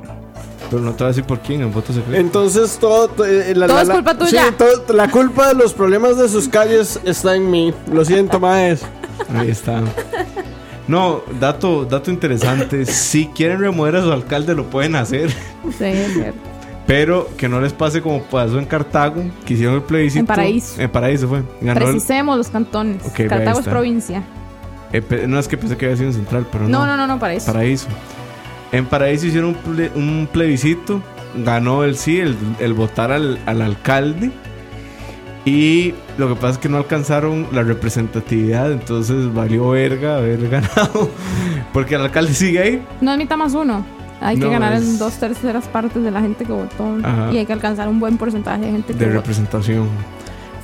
[0.70, 2.18] Pero no te voy a decir por quién, en voto secreto.
[2.18, 4.44] Entonces todo, to- eh, la, Todo la- es la- culpa tuya.
[4.46, 7.74] sí, todo- la culpa de los problemas de sus calles está en mí.
[7.92, 8.82] Lo siento, maes.
[9.36, 9.82] Ahí está.
[10.88, 12.86] No, dato, dato interesante.
[12.86, 15.30] Si quieren remover a su alcalde, lo pueden hacer.
[15.30, 16.38] Sí, es cierto.
[16.86, 20.20] Pero que no les pase como pasó en Cartago, que hicieron el plebiscito.
[20.20, 20.80] En Paraíso.
[20.80, 21.42] En Paraíso fue.
[21.60, 23.02] Ganó el- Precisemos los cantones.
[23.06, 23.70] Ok, ahí Cartago es está.
[23.70, 24.22] provincia.
[24.92, 26.80] Eh, no es que pensé que había sido en Central, pero no.
[26.80, 27.52] No, no, no, no, para eso.
[27.52, 27.88] Paraíso.
[28.72, 31.02] En Paraíso hicieron un, ple- un plebiscito.
[31.34, 34.30] Ganó el sí, el, el votar al, al alcalde.
[35.44, 38.70] Y lo que pasa es que no alcanzaron la representatividad.
[38.70, 41.10] Entonces valió verga haber ganado.
[41.72, 42.82] Porque el alcalde sigue ahí.
[43.00, 43.84] No es mitad más uno.
[44.20, 46.96] Hay que ganar es- en dos terceras partes de la gente que votó.
[47.02, 47.30] Ajá.
[47.32, 49.16] Y hay que alcanzar un buen porcentaje de gente que de votó.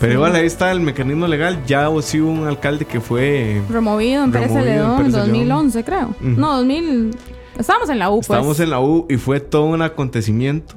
[0.00, 0.16] Pero Sí.
[0.16, 1.64] igual ahí está el mecanismo legal.
[1.66, 3.60] Ya sí hubo un alcalde que fue.
[3.68, 5.32] Removido en Pérez Removido en Celedón en Pérez Celedón.
[5.48, 6.08] 2011, creo.
[6.08, 6.40] Ujú.
[6.40, 7.10] No, 2000.
[7.58, 8.24] Estábamos en la U, pues.
[8.26, 10.76] Estábamos en la U y fue todo un acontecimiento.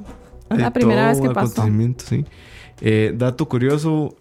[0.50, 1.52] Es la Eh, primera vez que un pasó.
[1.52, 2.24] acontecimiento, sí.
[2.80, 4.16] Eh, dato curioso,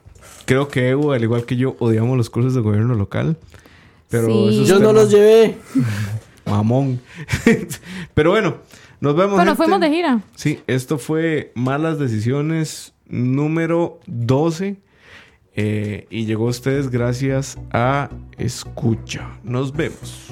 [0.45, 3.37] creo que Evo, al igual que yo, odiamos los cursos de gobierno local.
[4.09, 4.49] Pero Sí.
[4.51, 5.57] eso es Yo no los llevé.
[6.45, 6.99] Mamón.
[8.13, 8.57] pero bueno,
[8.99, 9.35] nos vemos.
[9.35, 9.63] Bueno, gente.
[9.63, 10.19] fuimos de gira.
[10.35, 14.77] Sí, esto fue Malas Decisiones número 12.
[15.55, 19.39] Eh, y llegó a ustedes gracias a Escucha.
[19.43, 20.31] Nos vemos.